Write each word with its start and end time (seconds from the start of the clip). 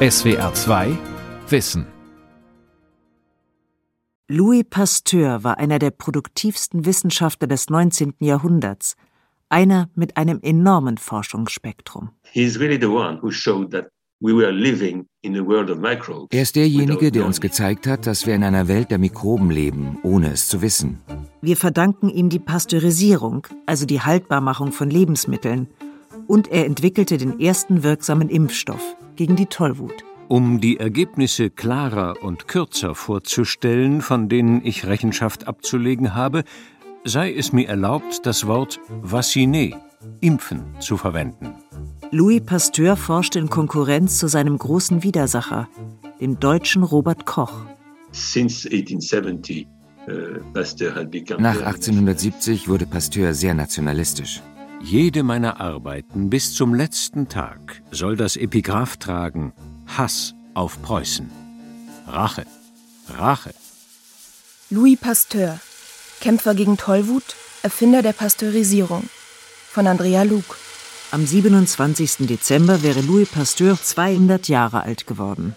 SWR 0.00 0.54
2 0.54 0.96
Wissen 1.48 1.84
Louis 4.28 4.62
Pasteur 4.70 5.42
war 5.42 5.58
einer 5.58 5.80
der 5.80 5.90
produktivsten 5.90 6.86
Wissenschaftler 6.86 7.48
des 7.48 7.68
19. 7.68 8.14
Jahrhunderts, 8.20 8.94
einer 9.48 9.90
mit 9.96 10.16
einem 10.16 10.38
enormen 10.40 10.98
Forschungsspektrum. 10.98 12.10
Er 12.32 12.44
ist 16.42 16.54
derjenige, 16.54 17.10
der 17.10 17.26
uns 17.26 17.40
gezeigt 17.40 17.86
hat, 17.88 18.06
dass 18.06 18.24
wir 18.24 18.36
in 18.36 18.44
einer 18.44 18.68
Welt 18.68 18.92
der 18.92 18.98
Mikroben 18.98 19.50
leben, 19.50 19.98
ohne 20.04 20.30
es 20.30 20.46
zu 20.46 20.62
wissen. 20.62 21.00
Wir 21.42 21.56
verdanken 21.56 22.08
ihm 22.08 22.28
die 22.28 22.38
Pasteurisierung, 22.38 23.48
also 23.66 23.84
die 23.84 24.00
Haltbarmachung 24.00 24.70
von 24.70 24.90
Lebensmitteln, 24.90 25.66
und 26.28 26.46
er 26.52 26.66
entwickelte 26.66 27.16
den 27.16 27.40
ersten 27.40 27.82
wirksamen 27.82 28.28
Impfstoff 28.28 28.96
gegen 29.18 29.36
die 29.36 29.46
Tollwut. 29.46 30.04
Um 30.28 30.60
die 30.60 30.78
Ergebnisse 30.78 31.50
klarer 31.50 32.22
und 32.22 32.48
kürzer 32.48 32.94
vorzustellen, 32.94 34.00
von 34.00 34.28
denen 34.28 34.64
ich 34.64 34.86
Rechenschaft 34.86 35.46
abzulegen 35.46 36.14
habe, 36.14 36.44
sei 37.04 37.34
es 37.34 37.52
mir 37.52 37.68
erlaubt, 37.68 38.20
das 38.24 38.46
Wort 38.46 38.80
vacciner, 39.02 39.76
impfen, 40.20 40.62
zu 40.78 40.96
verwenden. 40.96 41.54
Louis 42.10 42.40
Pasteur 42.40 42.96
forschte 42.96 43.38
in 43.38 43.50
Konkurrenz 43.50 44.18
zu 44.18 44.28
seinem 44.28 44.56
großen 44.56 45.02
Widersacher, 45.02 45.68
dem 46.20 46.38
deutschen 46.38 46.82
Robert 46.84 47.26
Koch. 47.26 47.52
Uh, 50.10 50.38
Nach 51.38 51.60
1870 51.60 52.68
wurde 52.68 52.86
Pasteur 52.86 53.34
sehr 53.34 53.54
nationalistisch. 53.54 54.42
Jede 54.80 55.24
meiner 55.24 55.60
Arbeiten 55.60 56.30
bis 56.30 56.54
zum 56.54 56.72
letzten 56.72 57.28
Tag 57.28 57.82
soll 57.90 58.16
das 58.16 58.36
Epigraph 58.36 58.96
tragen 58.96 59.52
Hass 59.86 60.34
auf 60.54 60.80
Preußen. 60.82 61.28
Rache, 62.06 62.46
Rache. 63.08 63.52
Louis 64.70 64.96
Pasteur, 64.96 65.58
Kämpfer 66.20 66.54
gegen 66.54 66.76
Tollwut, 66.76 67.24
Erfinder 67.62 68.02
der 68.02 68.12
Pasteurisierung. 68.12 69.08
Von 69.68 69.86
Andrea 69.88 70.22
Luke. 70.22 70.54
Am 71.10 71.26
27. 71.26 72.28
Dezember 72.28 72.82
wäre 72.82 73.00
Louis 73.00 73.28
Pasteur 73.28 73.76
200 73.82 74.48
Jahre 74.48 74.82
alt 74.82 75.06
geworden. 75.06 75.56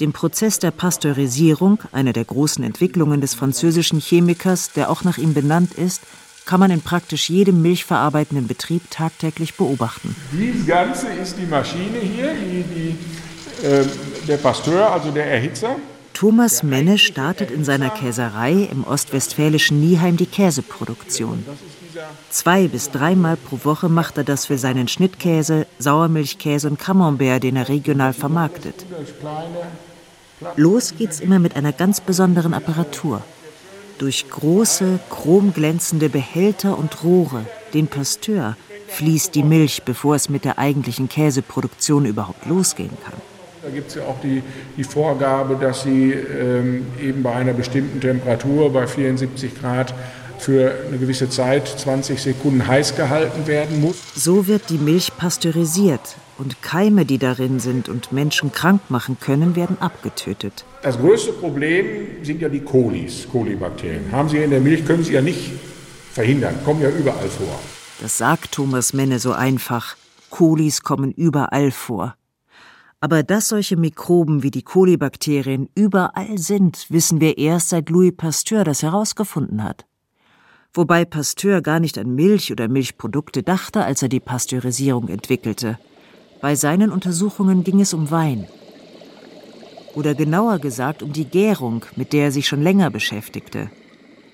Dem 0.00 0.12
Prozess 0.12 0.58
der 0.58 0.72
Pasteurisierung, 0.72 1.80
einer 1.92 2.12
der 2.12 2.24
großen 2.24 2.64
Entwicklungen 2.64 3.20
des 3.20 3.34
französischen 3.34 4.00
Chemikers, 4.00 4.72
der 4.72 4.90
auch 4.90 5.04
nach 5.04 5.18
ihm 5.18 5.34
benannt 5.34 5.74
ist, 5.74 6.02
kann 6.48 6.60
man 6.60 6.70
in 6.70 6.80
praktisch 6.80 7.28
jedem 7.28 7.60
milchverarbeitenden 7.60 8.46
Betrieb 8.46 8.90
tagtäglich 8.90 9.54
beobachten. 9.54 10.16
Dies 10.32 10.66
Ganze 10.66 11.08
ist 11.08 11.36
die 11.36 11.44
Maschine 11.44 11.98
hier, 11.98 12.32
die, 12.32 12.64
die, 12.74 13.66
äh, 13.66 13.84
der 14.26 14.38
Pasteur, 14.38 14.90
also 14.90 15.10
der 15.10 15.26
Erhitzer. 15.26 15.76
Thomas 16.14 16.62
Menne 16.62 16.96
startet 16.96 17.50
in 17.50 17.64
seiner 17.64 17.90
Käserei 17.90 18.66
im 18.72 18.84
ostwestfälischen 18.84 19.78
Nieheim 19.78 20.16
die 20.16 20.24
Käseproduktion. 20.24 21.44
Zwei 22.30 22.66
bis 22.66 22.90
dreimal 22.90 23.36
pro 23.36 23.58
Woche 23.64 23.90
macht 23.90 24.16
er 24.16 24.24
das 24.24 24.46
für 24.46 24.56
seinen 24.56 24.88
Schnittkäse, 24.88 25.66
Sauermilchkäse 25.78 26.70
und 26.70 26.78
Camembert, 26.78 27.42
den 27.42 27.56
er 27.56 27.68
regional 27.68 28.14
vermarktet. 28.14 28.86
Los 30.56 30.94
geht's 30.96 31.20
immer 31.20 31.40
mit 31.40 31.56
einer 31.56 31.72
ganz 31.72 32.00
besonderen 32.00 32.54
Apparatur. 32.54 33.22
Durch 33.98 34.30
große, 34.30 35.00
chromglänzende 35.10 36.08
Behälter 36.08 36.78
und 36.78 37.02
Rohre, 37.02 37.44
den 37.74 37.88
Pasteur, 37.88 38.56
fließt 38.86 39.34
die 39.34 39.42
Milch, 39.42 39.82
bevor 39.84 40.14
es 40.14 40.28
mit 40.28 40.44
der 40.44 40.58
eigentlichen 40.58 41.08
Käseproduktion 41.08 42.06
überhaupt 42.06 42.46
losgehen 42.46 42.96
kann. 43.04 43.20
Da 43.62 43.70
gibt 43.70 43.88
es 43.88 43.96
ja 43.96 44.02
auch 44.02 44.20
die, 44.22 44.42
die 44.76 44.84
Vorgabe, 44.84 45.56
dass 45.60 45.82
sie 45.82 46.12
ähm, 46.12 46.86
eben 47.02 47.22
bei 47.22 47.32
einer 47.34 47.52
bestimmten 47.52 48.00
Temperatur, 48.00 48.72
bei 48.72 48.86
74 48.86 49.60
Grad, 49.60 49.92
für 50.38 50.72
eine 50.86 50.98
gewisse 50.98 51.28
Zeit, 51.28 51.66
20 51.66 52.22
Sekunden 52.22 52.66
heiß 52.66 52.94
gehalten 52.94 53.48
werden 53.48 53.80
muss. 53.80 53.96
So 54.14 54.46
wird 54.46 54.70
die 54.70 54.78
Milch 54.78 55.10
pasteurisiert 55.16 56.16
und 56.38 56.62
Keime, 56.62 57.04
die 57.04 57.18
darin 57.18 57.60
sind 57.60 57.88
und 57.88 58.12
Menschen 58.12 58.52
krank 58.52 58.82
machen 58.88 59.18
können, 59.20 59.56
werden 59.56 59.76
abgetötet. 59.80 60.64
Das 60.82 60.98
größte 60.98 61.32
Problem 61.32 61.84
sind 62.22 62.40
ja 62.40 62.48
die 62.48 62.60
Kolis, 62.60 63.28
Kolibakterien. 63.30 64.10
Haben 64.12 64.28
Sie 64.28 64.38
in 64.38 64.50
der 64.50 64.60
Milch, 64.60 64.84
können 64.86 65.04
Sie 65.04 65.12
ja 65.12 65.20
nicht 65.20 65.52
verhindern, 66.12 66.54
kommen 66.64 66.80
ja 66.80 66.90
überall 66.90 67.28
vor. 67.28 67.58
Das 68.00 68.16
sagt 68.16 68.52
Thomas 68.52 68.92
Menne 68.92 69.18
so 69.18 69.32
einfach. 69.32 69.96
Kolis 70.30 70.82
kommen 70.82 71.12
überall 71.12 71.70
vor. 71.70 72.14
Aber 73.00 73.22
dass 73.22 73.48
solche 73.48 73.76
Mikroben 73.76 74.42
wie 74.42 74.50
die 74.50 74.62
Kolibakterien 74.62 75.68
überall 75.74 76.38
sind, 76.38 76.86
wissen 76.88 77.20
wir 77.20 77.38
erst 77.38 77.70
seit 77.70 77.90
Louis 77.90 78.12
Pasteur 78.16 78.64
das 78.64 78.82
herausgefunden 78.82 79.62
hat. 79.62 79.86
Wobei 80.74 81.04
Pasteur 81.04 81.62
gar 81.62 81.80
nicht 81.80 81.96
an 81.98 82.14
Milch 82.14 82.52
oder 82.52 82.68
Milchprodukte 82.68 83.42
dachte, 83.42 83.84
als 83.84 84.02
er 84.02 84.08
die 84.08 84.20
Pasteurisierung 84.20 85.08
entwickelte. 85.08 85.78
Bei 86.40 86.54
seinen 86.54 86.92
Untersuchungen 86.92 87.64
ging 87.64 87.80
es 87.80 87.92
um 87.92 88.10
Wein. 88.10 88.46
Oder 89.94 90.14
genauer 90.14 90.60
gesagt 90.60 91.02
um 91.02 91.12
die 91.12 91.24
Gärung, 91.24 91.84
mit 91.96 92.12
der 92.12 92.26
er 92.26 92.32
sich 92.32 92.46
schon 92.46 92.62
länger 92.62 92.90
beschäftigte. 92.90 93.70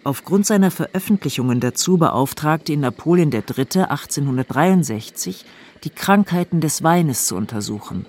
Aufgrund 0.03 0.45
seiner 0.45 0.71
Veröffentlichungen 0.71 1.61
dazu 1.61 1.97
beauftragte 1.97 2.75
ihn 2.75 2.81
Napoleon 2.81 3.33
III. 3.33 3.85
1863, 3.85 5.47
die 5.85 5.91
Krankheiten 5.91 6.61
des 6.61 6.83
Weines 6.83 7.27
zu 7.27 7.37
untersuchen. 7.37 8.05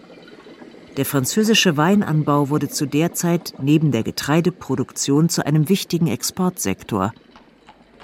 Der 0.98 1.06
französische 1.06 1.78
Weinanbau 1.78 2.50
wurde 2.50 2.68
zu 2.68 2.86
der 2.86 3.14
Zeit 3.14 3.54
neben 3.62 3.92
der 3.92 4.04
Getreideproduktion 4.04 5.30
zu 5.30 5.46
einem 5.46 5.70
wichtigen 5.70 6.08
Exportsektor. 6.08 7.14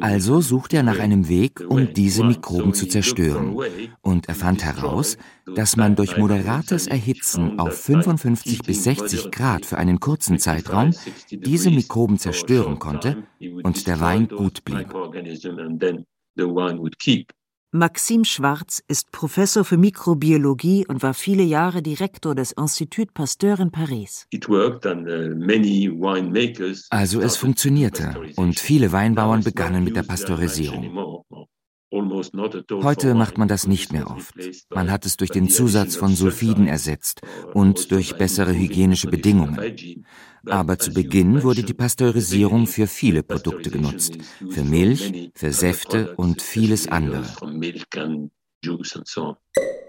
Also 0.00 0.40
suchte 0.40 0.76
er 0.76 0.84
nach 0.84 1.00
einem 1.00 1.28
Weg, 1.28 1.64
um 1.66 1.92
diese 1.92 2.22
Mikroben 2.22 2.72
zu 2.72 2.86
zerstören. 2.86 3.56
Und 4.00 4.28
er 4.28 4.36
fand 4.36 4.62
heraus, 4.62 5.18
dass 5.56 5.76
man 5.76 5.96
durch 5.96 6.16
moderates 6.16 6.86
Erhitzen 6.86 7.58
auf 7.58 7.76
55 7.76 8.62
bis 8.62 8.84
60 8.84 9.32
Grad 9.32 9.66
für 9.66 9.76
einen 9.76 9.98
kurzen 9.98 10.38
Zeitraum 10.38 10.92
diese 11.30 11.72
Mikroben 11.72 12.16
zerstören 12.16 12.78
konnte 12.78 13.24
und 13.64 13.88
der 13.88 14.00
Wein 14.00 14.28
gut 14.28 14.64
blieb. 14.64 14.94
Maxim 17.72 18.24
Schwarz 18.24 18.82
ist 18.88 19.12
Professor 19.12 19.64
für 19.64 19.76
Mikrobiologie 19.76 20.84
und 20.88 21.04
war 21.04 21.14
viele 21.14 21.44
Jahre 21.44 21.82
Direktor 21.82 22.34
des 22.34 22.50
Institut 22.50 23.14
Pasteur 23.14 23.60
in 23.60 23.70
Paris. 23.70 24.26
Uh, 24.34 24.74
also 26.90 27.20
es 27.20 27.36
funktionierte 27.36 28.32
und 28.34 28.58
viele 28.58 28.90
Weinbauern 28.90 29.44
begannen 29.44 29.84
mit 29.84 29.94
der 29.94 30.02
Pasteurisierung. 30.02 31.22
Heute 31.92 33.14
macht 33.14 33.36
man 33.38 33.48
das 33.48 33.66
nicht 33.66 33.92
mehr 33.92 34.10
oft. 34.10 34.34
Man 34.70 34.90
hat 34.90 35.06
es 35.06 35.16
durch 35.16 35.30
den 35.30 35.48
Zusatz 35.48 35.96
von 35.96 36.14
Sulfiden 36.14 36.68
ersetzt 36.68 37.22
und 37.52 37.90
durch 37.90 38.16
bessere 38.16 38.54
hygienische 38.54 39.08
Bedingungen. 39.08 40.04
Aber 40.46 40.78
zu 40.78 40.92
Beginn 40.92 41.42
wurde 41.42 41.64
die 41.64 41.74
Pasteurisierung 41.74 42.66
für 42.66 42.86
viele 42.86 43.22
Produkte 43.22 43.70
genutzt. 43.70 44.18
Für 44.50 44.62
Milch, 44.62 45.30
für 45.34 45.52
Säfte 45.52 46.14
und 46.16 46.42
vieles 46.42 46.88
andere. 46.88 47.24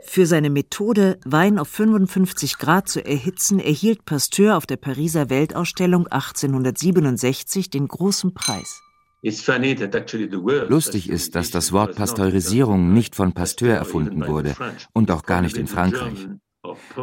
Für 0.04 0.25
seine 0.25 0.50
Methode, 0.50 1.19
Wein 1.25 1.59
auf 1.59 1.68
55 1.68 2.57
Grad 2.57 2.89
zu 2.89 3.06
erhitzen, 3.06 3.59
erhielt 3.59 4.06
Pasteur 4.06 4.57
auf 4.57 4.65
der 4.65 4.77
Pariser 4.77 5.30
Weltausstellung 5.30 6.07
1867 6.07 7.69
den 7.69 7.88
großen 7.88 8.33
Preis. 8.33 8.81
Lustig 9.23 11.09
ist, 11.09 11.35
dass 11.35 11.51
das 11.51 11.71
Wort 11.71 11.95
Pasteurisierung 11.95 12.91
nicht 12.94 13.15
von 13.15 13.33
Pasteur 13.33 13.75
erfunden 13.75 14.25
wurde 14.25 14.56
und 14.94 15.12
auch 15.12 15.23
gar 15.23 15.41
nicht 15.41 15.57
in 15.57 15.68
Frankreich. 15.68 16.27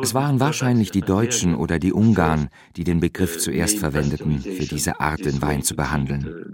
Es 0.03 0.15
waren 0.15 0.41
wahrscheinlich 0.41 0.91
die 0.91 1.01
Deutschen 1.01 1.55
oder 1.55 1.79
die 1.79 1.93
Ungarn, 1.93 2.49
die 2.77 2.85
den 2.85 3.01
Begriff 3.01 3.39
zuerst 3.39 3.79
verwendeten, 3.79 4.41
für 4.41 4.67
diese 4.67 5.01
Art, 5.01 5.25
den 5.25 5.43
Wein 5.43 5.63
zu 5.63 5.77
behandeln. 5.77 6.45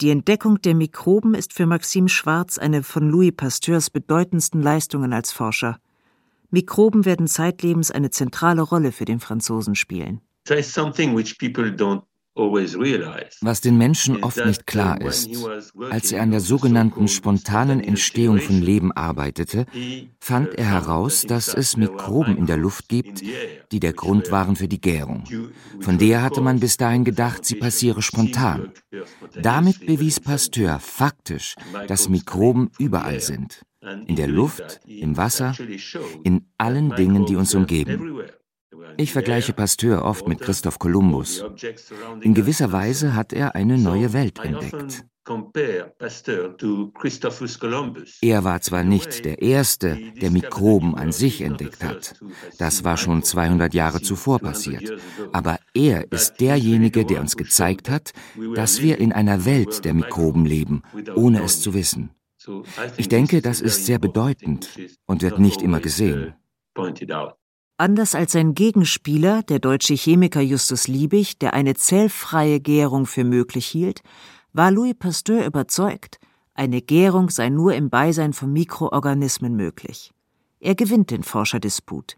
Die 0.00 0.10
Entdeckung 0.10 0.62
der 0.62 0.74
Mikroben 0.74 1.34
ist 1.34 1.52
für 1.52 1.66
Maxim 1.66 2.08
Schwarz 2.08 2.56
eine 2.56 2.82
von 2.82 3.10
Louis 3.10 3.32
Pasteurs 3.36 3.90
bedeutendsten 3.90 4.62
Leistungen 4.62 5.12
als 5.12 5.32
Forscher. 5.32 5.80
Mikroben 6.50 7.04
werden 7.04 7.26
zeitlebens 7.26 7.90
eine 7.90 8.10
zentrale 8.10 8.62
Rolle 8.62 8.92
für 8.92 9.04
den 9.04 9.20
Franzosen 9.20 9.74
spielen. 9.74 10.20
There 10.44 10.60
is 10.60 10.72
something 10.72 11.14
which 11.14 11.38
people 11.38 11.64
don't 11.64 12.07
was 12.38 13.60
den 13.60 13.76
Menschen 13.76 14.22
oft 14.22 14.44
nicht 14.44 14.66
klar 14.66 15.00
ist, 15.00 15.28
als 15.90 16.12
er 16.12 16.22
an 16.22 16.30
der 16.30 16.40
sogenannten 16.40 17.08
spontanen 17.08 17.80
Entstehung 17.80 18.38
von 18.38 18.62
Leben 18.62 18.92
arbeitete, 18.92 19.66
fand 20.20 20.54
er 20.54 20.66
heraus, 20.66 21.22
dass 21.22 21.52
es 21.52 21.76
Mikroben 21.76 22.36
in 22.36 22.46
der 22.46 22.56
Luft 22.56 22.88
gibt, 22.88 23.22
die 23.72 23.80
der 23.80 23.92
Grund 23.92 24.30
waren 24.30 24.56
für 24.56 24.68
die 24.68 24.80
Gärung. 24.80 25.24
Von 25.80 25.98
der 25.98 26.22
hatte 26.22 26.40
man 26.40 26.60
bis 26.60 26.76
dahin 26.76 27.04
gedacht, 27.04 27.44
sie 27.44 27.56
passiere 27.56 28.02
spontan. 28.02 28.70
Damit 29.34 29.84
bewies 29.86 30.20
Pasteur 30.20 30.78
faktisch, 30.78 31.56
dass 31.88 32.08
Mikroben 32.08 32.70
überall 32.78 33.20
sind. 33.20 33.62
In 34.06 34.16
der 34.16 34.28
Luft, 34.28 34.80
im 34.86 35.16
Wasser, 35.16 35.54
in 36.24 36.46
allen 36.58 36.94
Dingen, 36.96 37.26
die 37.26 37.36
uns 37.36 37.54
umgeben. 37.54 38.22
Ich 38.96 39.12
vergleiche 39.12 39.52
Pasteur 39.52 40.04
oft 40.04 40.26
mit 40.28 40.40
Christoph 40.40 40.78
Kolumbus. 40.78 41.44
In 42.20 42.34
gewisser 42.34 42.72
Weise 42.72 43.14
hat 43.14 43.32
er 43.32 43.54
eine 43.54 43.78
neue 43.78 44.12
Welt 44.12 44.38
entdeckt. 44.40 45.04
Er 48.22 48.44
war 48.44 48.60
zwar 48.62 48.82
nicht 48.82 49.24
der 49.24 49.42
Erste, 49.42 49.98
der 50.20 50.30
Mikroben 50.30 50.94
an 50.94 51.12
sich 51.12 51.42
entdeckt 51.42 51.84
hat. 51.84 52.18
Das 52.58 52.82
war 52.82 52.96
schon 52.96 53.22
200 53.22 53.74
Jahre 53.74 54.00
zuvor 54.00 54.38
passiert. 54.38 54.90
Aber 55.32 55.58
er 55.74 56.10
ist 56.10 56.40
derjenige, 56.40 57.04
der 57.04 57.20
uns 57.20 57.36
gezeigt 57.36 57.90
hat, 57.90 58.12
dass 58.54 58.80
wir 58.80 58.98
in 58.98 59.12
einer 59.12 59.44
Welt 59.44 59.84
der 59.84 59.92
Mikroben 59.92 60.46
leben, 60.46 60.82
ohne 61.14 61.42
es 61.42 61.60
zu 61.60 61.74
wissen. 61.74 62.10
Ich 62.96 63.08
denke, 63.08 63.42
das 63.42 63.60
ist 63.60 63.84
sehr 63.84 63.98
bedeutend 63.98 64.70
und 65.06 65.22
wird 65.22 65.38
nicht 65.38 65.60
immer 65.60 65.80
gesehen. 65.80 66.34
Anders 67.80 68.16
als 68.16 68.32
sein 68.32 68.54
Gegenspieler, 68.54 69.44
der 69.44 69.60
deutsche 69.60 69.94
Chemiker 69.94 70.40
Justus 70.40 70.88
Liebig, 70.88 71.38
der 71.38 71.54
eine 71.54 71.74
zellfreie 71.74 72.58
Gärung 72.58 73.06
für 73.06 73.22
möglich 73.22 73.66
hielt, 73.66 74.02
war 74.52 74.72
Louis 74.72 74.96
Pasteur 74.98 75.46
überzeugt, 75.46 76.18
eine 76.54 76.82
Gärung 76.82 77.30
sei 77.30 77.50
nur 77.50 77.74
im 77.74 77.88
Beisein 77.88 78.32
von 78.32 78.52
Mikroorganismen 78.52 79.54
möglich. 79.54 80.12
Er 80.58 80.74
gewinnt 80.74 81.12
den 81.12 81.22
Forscherdisput. 81.22 82.16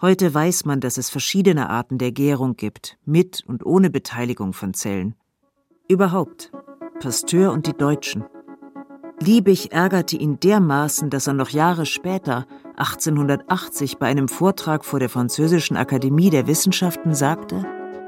Heute 0.00 0.32
weiß 0.32 0.66
man, 0.66 0.78
dass 0.78 0.98
es 0.98 1.10
verschiedene 1.10 1.68
Arten 1.68 1.98
der 1.98 2.12
Gärung 2.12 2.54
gibt, 2.54 2.96
mit 3.04 3.42
und 3.44 3.66
ohne 3.66 3.90
Beteiligung 3.90 4.52
von 4.52 4.72
Zellen. 4.72 5.16
Überhaupt, 5.88 6.52
Pasteur 7.00 7.50
und 7.50 7.66
die 7.66 7.76
Deutschen. 7.76 8.24
Liebig 9.18 9.72
ärgerte 9.72 10.16
ihn 10.16 10.38
dermaßen, 10.38 11.10
dass 11.10 11.26
er 11.26 11.34
noch 11.34 11.50
Jahre 11.50 11.86
später 11.86 12.46
1880 12.80 13.98
bei 13.98 14.06
einem 14.06 14.26
Vortrag 14.26 14.84
vor 14.84 14.98
der 15.00 15.10
Französischen 15.10 15.76
Akademie 15.76 16.30
der 16.30 16.46
Wissenschaften 16.46 17.14
sagte, 17.14 17.66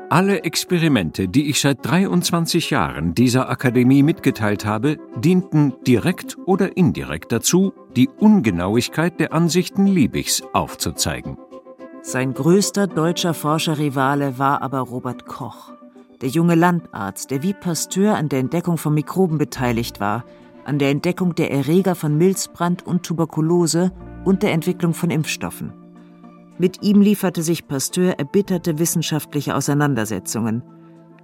alle 0.09 0.45
Experimente, 0.45 1.27
die 1.27 1.49
ich 1.49 1.61
seit 1.61 1.87
23 1.87 2.69
Jahren 2.69 3.15
dieser 3.15 3.49
Akademie 3.49 4.03
mitgeteilt 4.03 4.67
habe, 4.67 4.99
dienten 5.17 5.73
direkt 5.87 6.37
oder 6.45 6.77
indirekt 6.77 7.33
dazu, 7.33 7.73
die 7.97 8.11
Ungenauigkeit 8.19 9.19
der 9.21 9.33
Ansichten 9.33 9.87
Liebigs 9.87 10.43
aufzuzeigen. 10.53 11.39
Sein 12.03 12.35
größter 12.35 12.89
deutscher 12.89 13.33
Forscherrivale 13.33 14.39
war 14.39 14.61
aber 14.61 14.81
Robert 14.81 15.25
Koch, 15.25 15.73
der 16.21 16.29
junge 16.29 16.57
Landarzt, 16.57 17.31
der 17.31 17.43
wie 17.43 17.55
Pasteur 17.55 18.15
an 18.17 18.29
der 18.29 18.41
Entdeckung 18.41 18.77
von 18.77 18.93
Mikroben 18.93 19.39
beteiligt 19.39 19.99
war, 19.99 20.25
an 20.67 20.79
der 20.79 20.91
Entdeckung 20.91 21.35
der 21.35 21.51
Erreger 21.51 21.95
von 21.95 22.19
Milzbrand 22.19 22.87
und 22.87 23.03
Tuberkulose 23.03 23.93
und 24.25 24.43
der 24.43 24.53
Entwicklung 24.53 24.95
von 24.95 25.11
Impfstoffen. 25.11 25.73
Mit 26.59 26.83
ihm 26.83 27.01
lieferte 27.01 27.43
sich 27.43 27.67
Pasteur 27.67 28.19
erbitterte 28.19 28.79
wissenschaftliche 28.79 29.55
Auseinandersetzungen. 29.57 30.63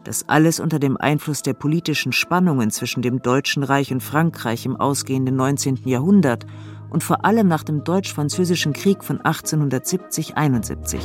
Das 0.05 0.29
alles 0.29 0.59
unter 0.59 0.79
dem 0.79 0.97
Einfluss 0.97 1.43
der 1.43 1.55
politischen 1.55 2.13
Spannungen 2.13 2.71
zwischen 2.71 3.03
dem 3.03 3.21
Deutschen 3.21 3.63
Reich 3.63 3.93
und 3.93 4.03
Frankreich 4.03 4.65
im 4.65 4.77
ausgehenden 4.77 5.37
19. 5.37 5.81
Jahrhundert 5.85 6.47
und 6.91 7.05
vor 7.05 7.25
allem 7.25 7.47
nach 7.47 7.63
dem 7.63 7.85
Deutsch-Französischen 7.85 8.73
Krieg 8.73 9.05
von 9.05 9.19
1870-71. 9.21 10.99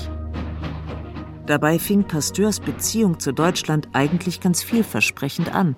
Dabei 1.46 1.78
fing 1.78 2.06
Pasteurs 2.06 2.62
Beziehung 2.62 3.20
zu 3.20 3.34
Deutschland 3.34 3.90
eigentlich 3.92 4.40
ganz 4.40 4.64
vielversprechend 4.64 5.54
an. 5.54 5.76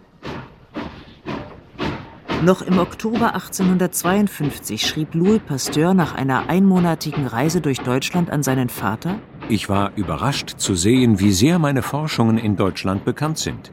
Noch 2.45 2.61
im 2.61 2.77
Oktober 2.77 3.33
1852 3.33 4.85
schrieb 4.85 5.15
Louis 5.15 5.39
Pasteur 5.39 5.95
nach 5.95 6.13
einer 6.13 6.47
einmonatigen 6.47 7.25
Reise 7.25 7.59
durch 7.59 7.79
Deutschland 7.79 8.29
an 8.29 8.43
seinen 8.43 8.69
Vater 8.69 9.17
Ich 9.49 9.67
war 9.67 9.93
überrascht 9.95 10.51
zu 10.57 10.75
sehen, 10.75 11.19
wie 11.19 11.31
sehr 11.31 11.57
meine 11.57 11.81
Forschungen 11.81 12.37
in 12.37 12.55
Deutschland 12.55 13.03
bekannt 13.03 13.39
sind. 13.39 13.71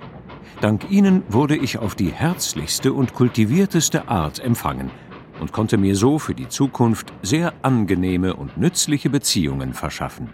Dank 0.63 0.91
ihnen 0.91 1.23
wurde 1.29 1.55
ich 1.55 1.77
auf 1.81 1.95
die 1.95 2.13
herzlichste 2.13 2.95
und 2.95 3.13
kultivierteste 3.13 4.09
Art 4.09 4.39
empfangen 4.39 4.91
und 5.39 5.53
konnte 5.53 5.77
mir 5.77 5.95
so 5.95 6.19
für 6.19 6.35
die 6.35 6.49
Zukunft 6.49 7.13
sehr 7.21 7.53
angenehme 7.61 8.35
und 8.35 8.57
nützliche 8.57 9.11
Beziehungen 9.11 9.75
verschaffen. 9.75 10.31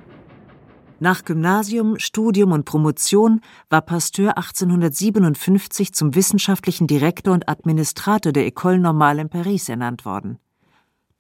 Nach 1.00 1.24
Gymnasium, 1.24 1.96
Studium 1.98 2.50
und 2.50 2.64
Promotion 2.64 3.40
war 3.70 3.82
Pasteur 3.82 4.36
1857 4.36 5.92
zum 5.92 6.16
wissenschaftlichen 6.16 6.88
Direktor 6.88 7.34
und 7.34 7.48
Administrator 7.48 8.32
der 8.32 8.48
École 8.48 8.78
Normale 8.78 9.22
in 9.22 9.28
Paris 9.28 9.68
ernannt 9.68 10.04
worden. 10.04 10.38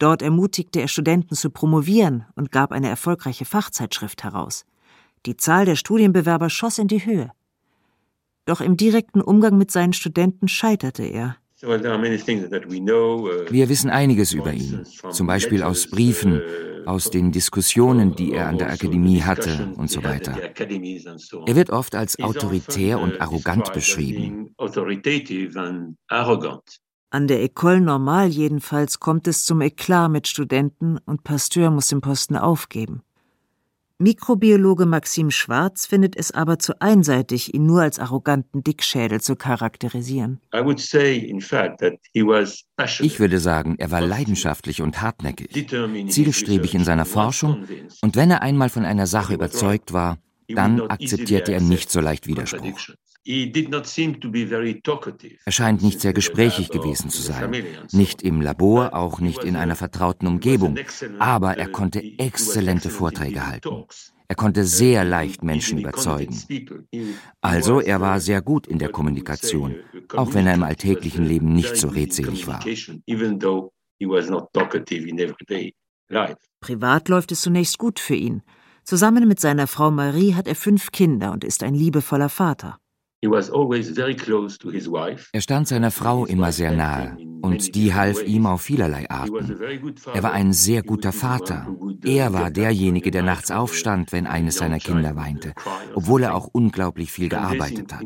Dort 0.00 0.20
ermutigte 0.22 0.80
er 0.80 0.88
Studenten 0.88 1.36
zu 1.36 1.50
promovieren 1.50 2.24
und 2.34 2.50
gab 2.50 2.72
eine 2.72 2.88
erfolgreiche 2.88 3.44
Fachzeitschrift 3.44 4.24
heraus. 4.24 4.64
Die 5.26 5.36
Zahl 5.36 5.64
der 5.64 5.76
Studienbewerber 5.76 6.50
schoss 6.50 6.78
in 6.78 6.88
die 6.88 7.04
Höhe. 7.04 7.30
Doch 8.46 8.60
im 8.60 8.76
direkten 8.76 9.20
Umgang 9.20 9.58
mit 9.58 9.70
seinen 9.70 9.92
Studenten 9.92 10.48
scheiterte 10.48 11.04
er. 11.04 11.36
Uh, 11.60 11.70
Wir 13.50 13.68
wissen 13.68 13.90
einiges 13.90 14.32
über 14.32 14.52
ihn, 14.52 14.84
zum 15.10 15.26
Beispiel 15.26 15.64
aus 15.64 15.90
Briefen, 15.90 16.34
uh, 16.34 16.77
aus 16.88 17.10
den 17.10 17.32
Diskussionen, 17.32 18.14
die 18.14 18.32
er 18.32 18.48
an 18.48 18.58
der 18.58 18.70
Akademie 18.70 19.20
hatte 19.22 19.74
und 19.76 19.90
so 19.90 20.02
weiter. 20.02 20.36
Er 21.46 21.56
wird 21.56 21.70
oft 21.70 21.94
als 21.94 22.18
autoritär 22.18 22.98
und 23.00 23.20
arrogant 23.20 23.72
beschrieben. 23.74 24.54
An 27.10 27.26
der 27.26 27.42
École 27.42 27.80
Normale 27.80 28.28
jedenfalls 28.28 29.00
kommt 29.00 29.28
es 29.28 29.44
zum 29.44 29.60
Eklat 29.60 30.10
mit 30.10 30.28
Studenten 30.28 30.98
und 30.98 31.24
Pasteur 31.24 31.70
muss 31.70 31.88
den 31.88 32.00
Posten 32.00 32.36
aufgeben. 32.36 33.02
Mikrobiologe 34.00 34.86
Maxim 34.86 35.32
Schwarz 35.32 35.84
findet 35.84 36.14
es 36.16 36.30
aber 36.30 36.60
zu 36.60 36.80
einseitig, 36.80 37.52
ihn 37.52 37.66
nur 37.66 37.82
als 37.82 37.98
arroganten 37.98 38.62
Dickschädel 38.62 39.20
zu 39.20 39.34
charakterisieren. 39.34 40.40
Ich 43.00 43.20
würde 43.20 43.40
sagen, 43.40 43.74
er 43.78 43.90
war 43.90 44.00
leidenschaftlich 44.00 44.82
und 44.82 45.02
hartnäckig, 45.02 45.68
zielstrebig 46.10 46.74
in 46.76 46.84
seiner 46.84 47.06
Forschung. 47.06 47.66
und 48.00 48.14
wenn 48.14 48.30
er 48.30 48.42
einmal 48.42 48.68
von 48.68 48.84
einer 48.84 49.08
Sache 49.08 49.34
überzeugt 49.34 49.92
war, 49.92 50.18
dann 50.46 50.80
akzeptierte 50.80 51.52
er 51.52 51.60
nicht 51.60 51.90
so 51.90 52.00
leicht 52.00 52.28
Widerspruch. 52.28 52.78
Er 55.44 55.52
scheint 55.52 55.82
nicht 55.82 56.00
sehr 56.00 56.12
gesprächig 56.12 56.70
gewesen 56.70 57.10
zu 57.10 57.22
sein. 57.22 57.64
Nicht 57.92 58.22
im 58.22 58.40
Labor, 58.40 58.94
auch 58.94 59.20
nicht 59.20 59.44
in 59.44 59.56
einer 59.56 59.76
vertrauten 59.76 60.26
Umgebung. 60.26 60.78
Aber 61.18 61.58
er 61.58 61.68
konnte 61.68 62.02
exzellente 62.18 62.90
Vorträge 62.90 63.46
halten. 63.46 63.84
Er 64.28 64.34
konnte 64.34 64.64
sehr 64.64 65.04
leicht 65.04 65.42
Menschen 65.42 65.78
überzeugen. 65.78 66.36
Also 67.40 67.80
er 67.80 68.00
war 68.00 68.20
sehr 68.20 68.42
gut 68.42 68.66
in 68.66 68.78
der 68.78 68.90
Kommunikation, 68.90 69.76
auch 70.14 70.34
wenn 70.34 70.46
er 70.46 70.54
im 70.54 70.62
alltäglichen 70.62 71.24
Leben 71.24 71.54
nicht 71.54 71.76
so 71.76 71.88
redselig 71.88 72.46
war. 72.46 72.62
Privat 76.60 77.08
läuft 77.08 77.32
es 77.32 77.40
zunächst 77.40 77.78
gut 77.78 78.00
für 78.00 78.14
ihn. 78.14 78.42
Zusammen 78.84 79.28
mit 79.28 79.40
seiner 79.40 79.66
Frau 79.66 79.90
Marie 79.90 80.34
hat 80.34 80.46
er 80.46 80.54
fünf 80.54 80.92
Kinder 80.92 81.32
und 81.32 81.44
ist 81.44 81.62
ein 81.62 81.74
liebevoller 81.74 82.28
Vater. 82.28 82.78
Er 85.32 85.40
stand 85.40 85.66
seiner 85.68 85.90
Frau 85.90 86.24
immer 86.24 86.52
sehr 86.52 86.70
nahe 86.70 87.16
und 87.42 87.74
die 87.74 87.92
half 87.92 88.22
ihm 88.22 88.46
auf 88.46 88.62
vielerlei 88.62 89.10
Arten. 89.10 89.58
Er 90.14 90.22
war 90.22 90.32
ein 90.32 90.52
sehr 90.52 90.82
guter 90.82 91.12
Vater. 91.12 91.66
Er 92.04 92.32
war 92.32 92.50
derjenige, 92.50 93.10
der 93.10 93.22
nachts 93.22 93.50
aufstand, 93.50 94.12
wenn 94.12 94.26
eines 94.26 94.56
seiner 94.56 94.78
Kinder 94.78 95.16
weinte, 95.16 95.52
obwohl 95.94 96.22
er 96.22 96.34
auch 96.34 96.48
unglaublich 96.52 97.10
viel 97.10 97.28
gearbeitet 97.28 97.92
hat. 97.92 98.04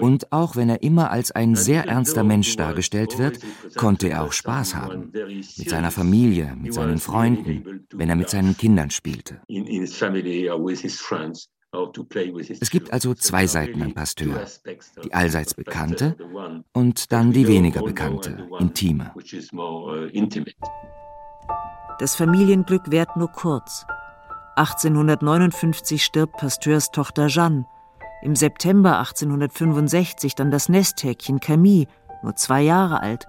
Und 0.00 0.32
auch 0.32 0.56
wenn 0.56 0.68
er 0.70 0.82
immer 0.82 1.10
als 1.10 1.30
ein 1.30 1.56
sehr 1.56 1.84
ernster 1.84 2.24
Mensch 2.24 2.56
dargestellt 2.56 3.18
wird, 3.18 3.38
konnte 3.76 4.08
er 4.08 4.22
auch 4.22 4.32
Spaß 4.32 4.74
haben. 4.76 5.12
Mit 5.12 5.68
seiner 5.68 5.90
Familie, 5.90 6.56
mit 6.58 6.72
seinen 6.72 6.98
Freunden, 6.98 7.86
wenn 7.92 8.08
er 8.08 8.16
mit 8.16 8.30
seinen 8.30 8.56
Kindern 8.56 8.90
spielte. 8.90 9.42
Es 12.60 12.70
gibt 12.70 12.92
also 12.92 13.14
zwei 13.14 13.46
Seiten 13.46 13.80
an 13.82 13.94
Pasteur. 13.94 14.46
Die 15.04 15.14
allseits 15.14 15.54
bekannte 15.54 16.16
und 16.72 17.12
dann 17.12 17.32
die 17.32 17.48
weniger 17.48 17.82
bekannte, 17.82 18.46
intime. 18.58 19.12
Das 21.98 22.14
Familienglück 22.14 22.90
währt 22.90 23.16
nur 23.16 23.28
kurz. 23.28 23.86
1859 24.56 26.04
stirbt 26.04 26.36
Pasteurs 26.36 26.90
Tochter 26.90 27.28
Jeanne. 27.28 27.64
Im 28.22 28.36
September 28.36 28.98
1865 28.98 30.34
dann 30.34 30.50
das 30.50 30.68
Nesthäkchen 30.68 31.40
Camille, 31.40 31.86
nur 32.22 32.36
zwei 32.36 32.60
Jahre 32.60 33.00
alt, 33.00 33.26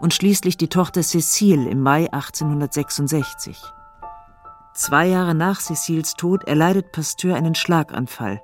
und 0.00 0.12
schließlich 0.12 0.58
die 0.58 0.68
Tochter 0.68 1.00
Cécile 1.00 1.66
im 1.66 1.80
Mai 1.80 2.12
1866. 2.12 3.58
Zwei 4.76 5.06
Jahre 5.06 5.34
nach 5.34 5.58
Cécils 5.58 6.16
Tod 6.18 6.44
erleidet 6.44 6.92
Pasteur 6.92 7.34
einen 7.34 7.54
Schlaganfall. 7.54 8.42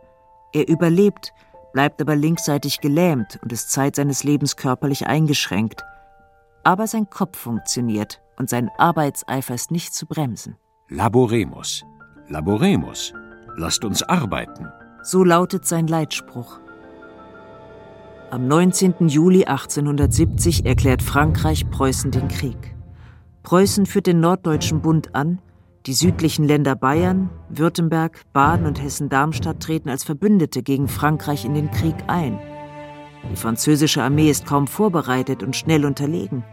Er 0.55 0.67
überlebt, 0.67 1.35
bleibt 1.75 2.01
aber 2.01 2.17
linksseitig 2.17 2.81
gelähmt 2.81 3.39
und 3.43 3.53
ist 3.53 3.71
Zeit 3.71 3.97
seines 3.97 4.25
Lebens 4.25 4.57
körperlich 4.57 5.07
eingeschränkt. 5.07 5.83
Aber 6.65 6.87
sein 6.87 7.11
Kopf 7.11 7.37
funktioniert 7.37 8.23
und 8.39 8.49
sein 8.49 8.71
Arbeitseifer 8.79 9.53
ist 9.53 9.71
nicht 9.71 9.93
zu 9.93 10.07
bremsen. 10.07 10.57
Laboremus, 10.89 11.85
laboremus, 12.29 13.13
lasst 13.59 13.85
uns 13.85 14.03
arbeiten. 14.03 14.69
So 15.03 15.25
lautet 15.25 15.67
sein 15.67 15.87
Leitspruch. 15.87 16.61
Am 18.31 18.49
19. 18.49 19.09
Juli 19.09 19.45
1870 19.45 20.65
erklärt 20.65 21.03
Frankreich 21.03 21.69
Preußen 21.69 22.11
den 22.11 22.29
Krieg. 22.29 22.75
Preußen 23.43 23.85
führt 23.85 24.07
den 24.07 24.21
Norddeutschen 24.21 24.81
Bund 24.81 25.15
an, 25.15 25.43
die 25.87 25.95
südlichen 25.95 26.47
Länder 26.47 26.77
Bayern, 26.77 27.31
Württemberg, 27.49 28.23
Baden 28.33 28.67
und 28.67 28.83
Hessen-Darmstadt 28.83 29.61
treten 29.61 29.89
als 29.89 30.05
Verbündete 30.05 30.63
gegen 30.63 30.89
Frankreich 30.89 31.45
in 31.45 31.55
den 31.55 31.71
Krieg 31.71 31.97
ein. 32.07 32.39
Die 33.31 33.37
französische 33.37 34.03
Armee 34.03 34.31
ist 34.31 34.47
kaum 34.47 34.67
vorbereitet 34.67 35.43
und 35.43 35.57
schnell 35.57 35.85
unterlegen. 35.85 36.45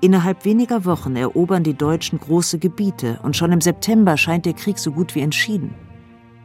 Innerhalb 0.00 0.44
weniger 0.44 0.84
Wochen 0.84 1.16
erobern 1.16 1.62
die 1.62 1.74
Deutschen 1.74 2.18
große 2.18 2.58
Gebiete 2.58 3.20
und 3.22 3.36
schon 3.36 3.52
im 3.52 3.60
September 3.60 4.16
scheint 4.16 4.46
der 4.46 4.54
Krieg 4.54 4.78
so 4.78 4.92
gut 4.92 5.14
wie 5.14 5.20
entschieden. 5.20 5.74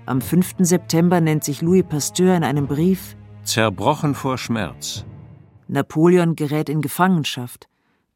Am 0.06 0.22
5. 0.22 0.56
September 0.60 1.22
nennt 1.22 1.44
sich 1.44 1.62
Louis 1.62 1.84
Pasteur 1.88 2.36
in 2.36 2.44
einem 2.44 2.68
Brief 2.68 3.16
Zerbrochen 3.44 4.16
vor 4.16 4.38
Schmerz. 4.38 5.06
Napoleon 5.68 6.36
gerät 6.36 6.70
in 6.70 6.82
Gefangenschaft. 6.82 7.68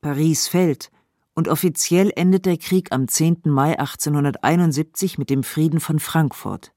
Paris 0.01 0.47
fällt 0.47 0.91
und 1.39 1.47
offiziell 1.47 2.11
endet 2.17 2.45
der 2.45 2.57
Krieg 2.57 2.91
am 2.91 3.07
10. 3.07 3.43
Mai 3.45 3.79
1871 3.79 5.17
mit 5.17 5.29
dem 5.29 5.43
Frieden 5.43 5.79
von 5.79 5.99
Frankfurt. 5.99 6.73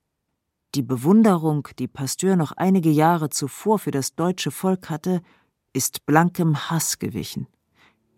Die 0.77 0.83
Bewunderung, 0.83 1.67
die 1.81 1.89
Pasteur 1.89 2.37
noch 2.37 2.53
einige 2.53 2.89
Jahre 2.89 3.29
zuvor 3.29 3.81
für 3.81 3.91
das 3.91 4.15
deutsche 4.15 4.53
Volk 4.53 4.89
hatte, 4.89 5.21
ist 5.73 6.07
blankem 6.07 6.71
Hass 6.71 7.01
gewichen. 7.01 7.49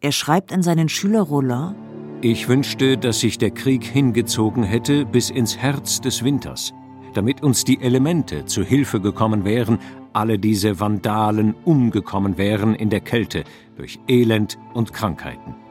Er 0.02 0.12
schreibt 0.12 0.52
an 0.52 0.62
seinen 0.62 0.90
Schüler 0.90 1.22
Roland 1.22 1.76
Ich 2.20 2.46
wünschte, 2.46 2.98
dass 2.98 3.20
sich 3.20 3.38
der 3.38 3.50
Krieg 3.50 3.82
hingezogen 3.82 4.64
hätte 4.64 5.06
bis 5.06 5.30
ins 5.30 5.56
Herz 5.56 6.02
des 6.02 6.22
Winters, 6.24 6.74
damit 7.14 7.42
uns 7.42 7.64
die 7.64 7.80
Elemente 7.80 8.44
zu 8.44 8.62
Hilfe 8.62 9.00
gekommen 9.00 9.46
wären, 9.46 9.78
alle 10.12 10.38
diese 10.38 10.78
Vandalen 10.78 11.54
umgekommen 11.64 12.36
wären 12.36 12.74
in 12.74 12.90
der 12.90 13.00
Kälte 13.00 13.44
durch 13.78 13.98
Elend 14.08 14.58
und 14.74 14.92
Krankheiten. 14.92 15.63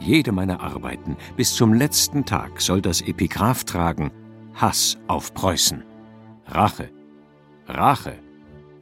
Jede 0.00 0.32
meiner 0.32 0.60
Arbeiten 0.60 1.16
bis 1.36 1.54
zum 1.54 1.72
letzten 1.72 2.24
Tag 2.24 2.60
soll 2.60 2.82
das 2.82 3.00
Epigraph 3.00 3.64
tragen 3.64 4.10
Hass 4.54 4.98
auf 5.08 5.34
Preußen. 5.34 5.82
Rache. 6.46 6.90
Rache. 7.66 8.18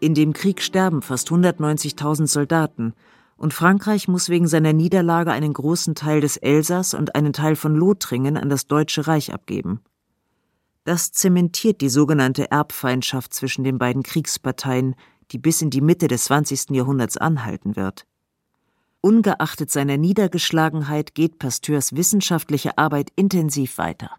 In 0.01 0.15
dem 0.15 0.33
Krieg 0.33 0.61
sterben 0.61 1.01
fast 1.01 1.31
190.000 1.31 2.27
Soldaten 2.27 2.95
und 3.37 3.55
Frankreich 3.55 4.09
muss 4.09 4.29
wegen 4.29 4.47
seiner 4.47 4.73
Niederlage 4.73 5.33
einen 5.33 5.53
großen 5.53 5.95
Teil 5.95 6.21
des 6.21 6.37
Elsass 6.37 6.95
und 6.95 7.15
einen 7.15 7.33
Teil 7.33 7.57
von 7.57 7.75
Lothringen 7.75 8.37
an 8.37 8.49
das 8.49 8.67
Deutsche 8.67 9.07
Reich 9.07 9.33
abgeben. 9.33 9.81
Das 10.85 11.13
zementiert 11.13 11.81
die 11.81 11.89
sogenannte 11.89 12.51
Erbfeindschaft 12.51 13.33
zwischen 13.33 13.65
den 13.65 13.79
beiden 13.79 14.03
Kriegsparteien, 14.03 14.97
die 15.31 15.39
bis 15.39 15.63
in 15.63 15.71
die 15.71 15.81
Mitte 15.81 16.09
des 16.09 16.25
20. 16.25 16.71
Jahrhunderts 16.71 17.17
anhalten 17.17 17.77
wird. 17.77 18.07
Ungeachtet 19.05 19.69
seiner 19.69 19.97
Niedergeschlagenheit 19.97 21.17
geht 21.17 21.41
Pasteurs 21.41 21.97
wissenschaftliche 21.97 22.79
Arbeit 22.79 23.11
intensiv 23.17 23.77
weiter. 23.77 24.13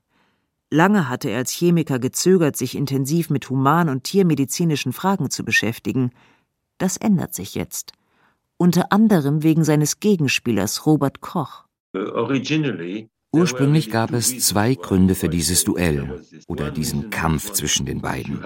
Lange 0.70 1.08
hatte 1.08 1.30
er 1.30 1.38
als 1.38 1.52
Chemiker 1.52 2.00
gezögert, 2.00 2.58
sich 2.58 2.76
intensiv 2.76 3.30
mit 3.30 3.50
human- 3.50 3.88
und 3.88 4.04
tiermedizinischen 4.04 4.92
Fragen 4.92 5.30
zu 5.30 5.46
beschäftigen. 5.46 6.12
Das 6.80 6.98
ändert 6.98 7.34
sich 7.34 7.56
jetzt. 7.56 7.94
Unter 8.58 8.92
anderem 8.92 9.42
wegen 9.42 9.64
seines 9.64 10.02
Gegenspielers 10.02 10.86
Robert 10.86 11.22
Koch. 11.22 11.64
Ursprünglich 13.32 13.90
gab 13.90 14.12
es 14.12 14.46
zwei 14.46 14.76
Gründe 14.76 15.16
für 15.16 15.30
dieses 15.30 15.64
Duell 15.64 16.22
oder 16.48 16.72
diesen 16.72 17.10
Kampf 17.10 17.54
zwischen 17.54 17.86
den 17.86 18.02
beiden. 18.02 18.44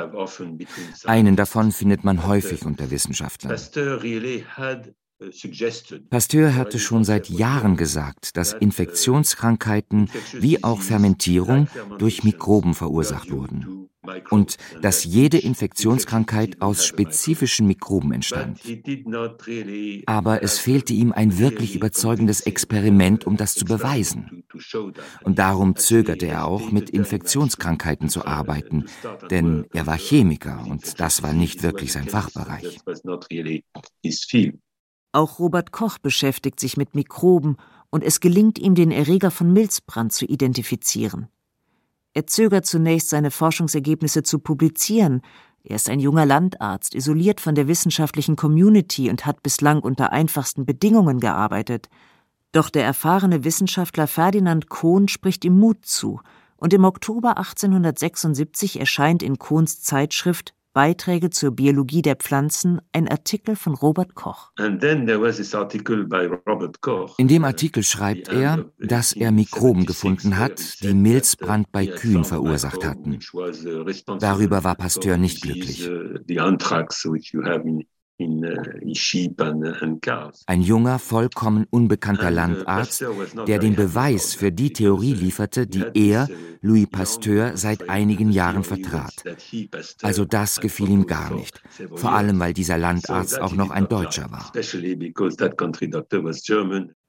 Einen 1.06 1.36
davon 1.36 1.72
findet 1.72 2.04
man 2.04 2.28
häufig 2.28 2.64
unter 2.64 2.92
Wissenschaftlern. 2.92 3.58
Pasteur 6.10 6.56
hatte 6.56 6.78
schon 6.78 7.04
seit 7.04 7.30
Jahren 7.30 7.76
gesagt, 7.76 8.38
dass 8.38 8.54
Infektionskrankheiten 8.54 10.12
wie 10.34 10.64
auch 10.64 10.82
Fermentierung 10.82 11.68
durch 11.98 12.24
Mikroben 12.24 12.76
verursacht 12.76 13.32
wurden 13.32 13.90
und 14.30 14.58
dass 14.82 15.04
jede 15.04 15.38
Infektionskrankheit 15.38 16.62
aus 16.62 16.86
spezifischen 16.86 17.68
Mikroben 17.68 18.12
entstand. 18.12 18.60
Aber 20.06 20.44
es 20.44 20.60
fehlte 20.60 20.94
ihm 20.94 21.12
ein 21.12 21.38
wirklich 21.40 21.76
überzeugendes 21.76 22.42
Experiment, 22.42 23.26
um 23.26 23.38
das 23.38 23.56
zu 23.56 23.66
beweisen. 23.66 24.44
Und 25.24 25.40
darum 25.40 25.76
zögerte 25.76 26.28
er 26.28 26.46
auch, 26.46 26.72
mit 26.72 26.90
Infektionskrankheiten 26.90 28.10
zu 28.10 28.26
arbeiten, 28.26 28.86
denn 29.30 29.66
er 29.74 29.88
war 29.88 29.98
Chemiker 29.98 30.66
und 30.68 31.00
das 31.00 31.24
war 31.24 31.34
nicht 31.34 31.64
wirklich 31.64 31.92
sein 31.92 32.08
Fachbereich. 32.08 32.80
Auch 35.12 35.40
Robert 35.40 35.72
Koch 35.72 35.98
beschäftigt 35.98 36.60
sich 36.60 36.78
mit 36.78 36.96
Mikroben 36.96 37.58
und 37.90 38.04
es 38.04 38.20
gelingt 38.20 38.60
ihm, 38.60 38.76
den 38.76 38.92
Erreger 38.92 39.32
von 39.32 39.54
Milzbrand 39.54 40.14
zu 40.14 40.26
identifizieren. 40.26 41.28
Er 42.14 42.28
zögert 42.28 42.66
zunächst, 42.66 43.10
seine 43.10 43.32
Forschungsergebnisse 43.32 44.24
zu 44.24 44.40
publizieren. 44.40 45.22
Er 45.64 45.76
ist 45.76 45.90
ein 45.90 46.00
junger 46.00 46.26
Landarzt, 46.26 46.96
isoliert 46.96 47.40
von 47.40 47.56
der 47.56 47.68
wissenschaftlichen 47.68 48.36
Community 48.36 49.10
und 49.10 49.26
hat 49.26 49.44
bislang 49.44 49.82
unter 49.82 50.12
einfachsten 50.12 50.66
Bedingungen 50.66 51.20
gearbeitet. 51.20 51.90
Doch 52.52 52.70
der 52.70 52.86
erfahrene 52.86 53.44
Wissenschaftler 53.44 54.08
Ferdinand 54.08 54.70
Kohn 54.70 55.08
spricht 55.08 55.46
ihm 55.46 55.60
Mut 55.60 55.86
zu, 55.86 56.20
und 56.56 56.74
im 56.74 56.86
Oktober 56.86 57.38
1876 57.38 58.80
erscheint 58.80 59.22
in 59.22 59.38
Kohns 59.38 59.82
Zeitschrift 59.82 60.56
Beiträge 60.78 61.32
zur 61.32 61.56
Biologie 61.56 62.04
der 62.04 62.18
Pflanzen, 62.18 62.80
ein 62.92 63.08
Artikel 63.08 63.56
von 63.56 63.74
Robert 63.74 64.14
Koch. 64.14 64.52
In 64.60 64.78
dem 67.28 67.44
Artikel 67.46 67.82
schreibt 67.82 68.28
er, 68.28 68.72
dass 68.78 69.14
er 69.14 69.32
Mikroben 69.32 69.88
gefunden 69.88 70.38
hat, 70.38 70.84
die 70.84 70.94
Milzbrand 70.94 71.72
bei 71.72 71.88
Kühen 71.88 72.24
verursacht 72.24 72.86
hatten. 72.86 73.18
Darüber 74.20 74.64
war 74.64 74.76
Pasteur 74.76 75.18
nicht 75.18 75.42
glücklich. 75.42 75.90
Ein 80.48 80.62
junger, 80.62 80.98
vollkommen 80.98 81.68
unbekannter 81.70 82.32
Landarzt, 82.32 83.06
der 83.48 83.60
den 83.60 83.76
Beweis 83.76 84.34
für 84.34 84.52
die 84.52 84.74
Theorie 84.74 85.14
lieferte, 85.14 85.68
die 85.68 85.86
er, 85.94 86.28
Louis 86.62 86.88
Pasteur, 86.88 87.56
seit 87.58 87.90
einigen 87.90 88.32
Jahren 88.32 88.64
vertrat. 88.64 89.24
Also 90.02 90.26
das 90.26 90.60
gefiel 90.60 90.90
ihm 90.90 91.06
gar 91.06 91.32
nicht, 91.32 91.62
vor 91.94 92.14
allem 92.14 92.40
weil 92.40 92.54
dieser 92.54 92.80
Landarzt 92.80 93.40
auch 93.40 93.54
noch 93.54 93.70
ein 93.70 93.88
Deutscher 93.88 94.32
war. 94.32 94.52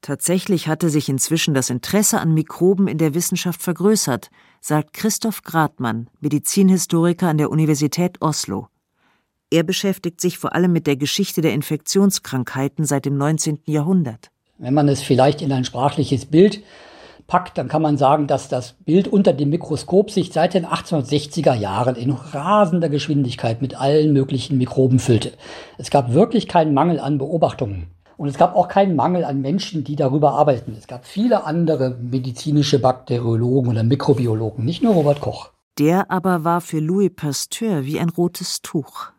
Tatsächlich 0.02 0.68
hatte 0.68 0.90
sich 0.90 1.08
inzwischen 1.08 1.54
das 1.54 1.70
Interesse 1.70 2.20
an 2.20 2.34
Mikroben 2.34 2.86
in 2.86 2.98
der 2.98 3.14
Wissenschaft 3.14 3.62
vergrößert, 3.62 4.28
sagt 4.60 4.92
Christoph 4.92 5.42
Gradmann, 5.42 6.10
Medizinhistoriker 6.20 7.28
an 7.28 7.38
der 7.38 7.50
Universität 7.50 8.20
Oslo. 8.20 8.68
Er 9.50 9.62
beschäftigt 9.62 10.20
sich 10.20 10.36
vor 10.36 10.54
allem 10.54 10.72
mit 10.72 10.86
der 10.86 10.96
Geschichte 10.96 11.40
der 11.40 11.54
Infektionskrankheiten 11.54 12.84
seit 12.84 13.06
dem 13.06 13.16
19. 13.16 13.60
Jahrhundert. 13.64 14.30
Wenn 14.58 14.74
man 14.74 14.88
es 14.88 15.00
vielleicht 15.00 15.40
in 15.40 15.52
ein 15.52 15.64
sprachliches 15.64 16.26
Bild 16.26 16.62
packt, 17.26 17.56
dann 17.56 17.68
kann 17.68 17.80
man 17.80 17.96
sagen, 17.96 18.26
dass 18.26 18.48
das 18.48 18.74
Bild 18.84 19.08
unter 19.08 19.32
dem 19.32 19.48
Mikroskop 19.48 20.10
sich 20.10 20.32
seit 20.32 20.52
den 20.52 20.66
1860er 20.66 21.54
Jahren 21.54 21.96
in 21.96 22.10
rasender 22.10 22.90
Geschwindigkeit 22.90 23.62
mit 23.62 23.80
allen 23.80 24.12
möglichen 24.12 24.58
Mikroben 24.58 24.98
füllte. 24.98 25.32
Es 25.78 25.90
gab 25.90 26.12
wirklich 26.12 26.46
keinen 26.46 26.74
Mangel 26.74 27.00
an 27.00 27.16
Beobachtungen. 27.16 27.86
Und 28.18 28.28
es 28.28 28.36
gab 28.36 28.54
auch 28.54 28.68
keinen 28.68 28.96
Mangel 28.96 29.24
an 29.24 29.40
Menschen, 29.40 29.84
die 29.84 29.96
darüber 29.96 30.32
arbeiten. 30.32 30.74
Es 30.76 30.88
gab 30.88 31.06
viele 31.06 31.44
andere 31.44 31.96
medizinische 32.00 32.80
Bakteriologen 32.80 33.70
oder 33.70 33.84
Mikrobiologen, 33.84 34.64
nicht 34.64 34.82
nur 34.82 34.94
Robert 34.94 35.20
Koch. 35.20 35.52
Der 35.78 36.10
aber 36.10 36.44
war 36.44 36.60
für 36.60 36.80
Louis 36.80 37.12
Pasteur 37.14 37.84
wie 37.84 38.00
ein 38.00 38.08
rotes 38.10 38.60
Tuch. 38.60 39.12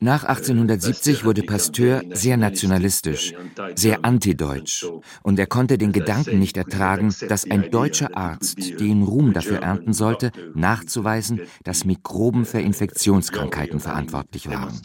Nach 0.00 0.24
1870 0.24 1.24
wurde 1.24 1.42
Pasteur 1.42 2.02
sehr 2.12 2.38
nationalistisch, 2.38 3.34
sehr 3.74 4.04
antideutsch, 4.04 4.86
und 5.22 5.38
er 5.38 5.46
konnte 5.46 5.76
den 5.76 5.92
Gedanken 5.92 6.38
nicht 6.38 6.56
ertragen, 6.56 7.14
dass 7.28 7.48
ein 7.50 7.70
deutscher 7.70 8.16
Arzt 8.16 8.80
den 8.80 9.02
Ruhm 9.02 9.34
dafür 9.34 9.58
ernten 9.58 9.92
sollte, 9.92 10.32
nachzuweisen, 10.54 11.42
dass 11.64 11.84
Mikroben 11.84 12.46
für 12.46 12.60
Infektionskrankheiten 12.60 13.78
verantwortlich 13.78 14.48
waren. 14.48 14.80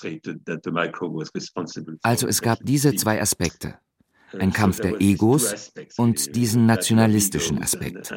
Also 2.02 2.28
es 2.28 2.42
gab 2.42 2.60
diese 2.64 2.96
zwei 2.96 3.22
Aspekte. 3.22 3.76
Ein 4.38 4.52
Kampf 4.52 4.82
der 4.82 5.00
Egos 5.00 5.72
und 5.96 6.36
diesen 6.36 6.66
nationalistischen 6.66 7.62
Aspekt. 7.62 8.12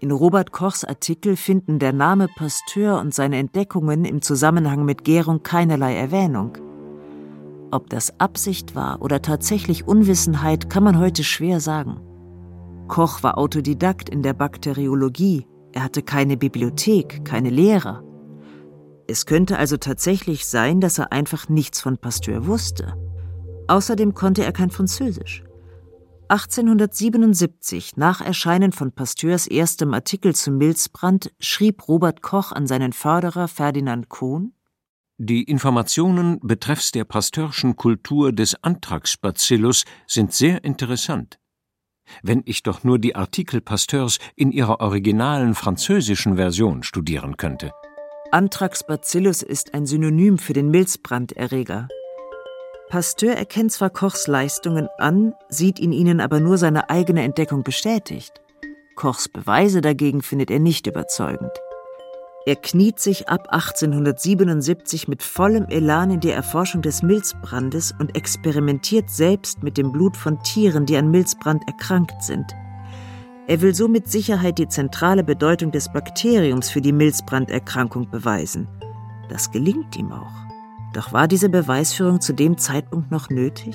In 0.00 0.12
Robert 0.12 0.52
Kochs 0.52 0.84
Artikel 0.84 1.34
finden 1.34 1.80
der 1.80 1.92
Name 1.92 2.28
Pasteur 2.28 3.00
und 3.00 3.12
seine 3.12 3.38
Entdeckungen 3.38 4.04
im 4.04 4.22
Zusammenhang 4.22 4.84
mit 4.84 5.02
Gärung 5.02 5.42
keinerlei 5.42 5.96
Erwähnung. 5.96 6.56
Ob 7.72 7.90
das 7.90 8.20
Absicht 8.20 8.76
war 8.76 9.02
oder 9.02 9.22
tatsächlich 9.22 9.88
Unwissenheit, 9.88 10.70
kann 10.70 10.84
man 10.84 11.00
heute 11.00 11.24
schwer 11.24 11.58
sagen. 11.58 12.00
Koch 12.86 13.24
war 13.24 13.38
Autodidakt 13.38 14.08
in 14.08 14.22
der 14.22 14.34
Bakteriologie, 14.34 15.46
er 15.72 15.82
hatte 15.82 16.02
keine 16.02 16.36
Bibliothek, 16.36 17.24
keine 17.24 17.50
Lehrer. 17.50 18.04
Es 19.08 19.26
könnte 19.26 19.58
also 19.58 19.78
tatsächlich 19.78 20.46
sein, 20.46 20.80
dass 20.80 20.98
er 20.98 21.10
einfach 21.10 21.48
nichts 21.48 21.80
von 21.80 21.98
Pasteur 21.98 22.46
wusste. 22.46 22.94
Außerdem 23.66 24.14
konnte 24.14 24.44
er 24.44 24.52
kein 24.52 24.70
Französisch. 24.70 25.42
1877, 26.30 27.96
nach 27.96 28.20
Erscheinen 28.20 28.72
von 28.72 28.92
Pasteurs 28.92 29.46
erstem 29.46 29.94
Artikel 29.94 30.34
zum 30.34 30.58
Milzbrand, 30.58 31.32
schrieb 31.40 31.88
Robert 31.88 32.20
Koch 32.20 32.52
an 32.52 32.66
seinen 32.66 32.92
Förderer 32.92 33.48
Ferdinand 33.48 34.10
Kohn 34.10 34.52
Die 35.16 35.42
Informationen 35.42 36.38
betreffs 36.40 36.92
der 36.92 37.04
pasteurschen 37.04 37.76
Kultur 37.76 38.32
des 38.32 38.62
Anthrax-Bacillus 38.62 39.84
sind 40.06 40.34
sehr 40.34 40.64
interessant. 40.64 41.38
Wenn 42.22 42.42
ich 42.44 42.62
doch 42.62 42.84
nur 42.84 42.98
die 42.98 43.16
Artikel 43.16 43.62
Pasteurs 43.62 44.18
in 44.36 44.52
ihrer 44.52 44.80
originalen 44.80 45.54
französischen 45.54 46.36
Version 46.36 46.82
studieren 46.82 47.38
könnte. 47.38 47.72
Anthrax 48.32 48.86
bacillus 48.86 49.42
ist 49.42 49.72
ein 49.72 49.86
Synonym 49.86 50.36
für 50.36 50.52
den 50.52 50.70
Milzbranderreger. 50.70 51.88
Pasteur 52.88 53.34
erkennt 53.34 53.72
zwar 53.72 53.90
Kochs 53.90 54.26
Leistungen 54.26 54.88
an, 54.96 55.34
sieht 55.50 55.78
in 55.78 55.92
ihnen 55.92 56.20
aber 56.20 56.40
nur 56.40 56.56
seine 56.56 56.88
eigene 56.88 57.22
Entdeckung 57.22 57.62
bestätigt. 57.62 58.40
Kochs 58.96 59.28
Beweise 59.28 59.82
dagegen 59.82 60.22
findet 60.22 60.50
er 60.50 60.58
nicht 60.58 60.86
überzeugend. 60.86 61.52
Er 62.46 62.56
kniet 62.56 62.98
sich 62.98 63.28
ab 63.28 63.48
1877 63.50 65.06
mit 65.06 65.22
vollem 65.22 65.66
Elan 65.66 66.12
in 66.12 66.20
die 66.20 66.30
Erforschung 66.30 66.80
des 66.80 67.02
Milzbrandes 67.02 67.94
und 67.98 68.16
experimentiert 68.16 69.10
selbst 69.10 69.62
mit 69.62 69.76
dem 69.76 69.92
Blut 69.92 70.16
von 70.16 70.42
Tieren, 70.42 70.86
die 70.86 70.96
an 70.96 71.10
Milzbrand 71.10 71.62
erkrankt 71.68 72.22
sind. 72.22 72.46
Er 73.48 73.60
will 73.60 73.74
so 73.74 73.86
mit 73.86 74.10
Sicherheit 74.10 74.58
die 74.58 74.68
zentrale 74.68 75.24
Bedeutung 75.24 75.72
des 75.72 75.92
Bakteriums 75.92 76.70
für 76.70 76.80
die 76.80 76.92
Milzbranderkrankung 76.92 78.10
beweisen. 78.10 78.66
Das 79.28 79.50
gelingt 79.50 79.94
ihm 79.96 80.10
auch. 80.10 80.47
Doch 80.94 81.12
war 81.12 81.28
diese 81.28 81.48
Beweisführung 81.48 82.20
zu 82.20 82.32
dem 82.32 82.58
Zeitpunkt 82.58 83.10
noch 83.10 83.30
nötig? 83.30 83.74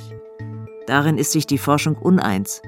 Darin 0.88 1.18
ist 1.18 1.32
sich 1.32 1.48
die 1.48 1.58
Forschung 1.58 1.96
uneins. 1.96 2.62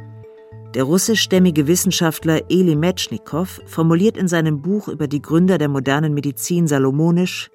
Der 0.74 0.84
russischstämmige 0.84 1.68
Wissenschaftler 1.68 2.50
Eli 2.50 2.75
Metschnikow 2.75 3.62
formuliert 3.66 4.18
in 4.18 4.28
seinem 4.28 4.62
Buch 4.62 4.88
über 4.88 5.08
die 5.08 5.22
Gründer 5.22 5.58
der 5.58 5.69
modernen 5.69 6.13
Medizin 6.13 6.67
salomonisch 6.67 7.50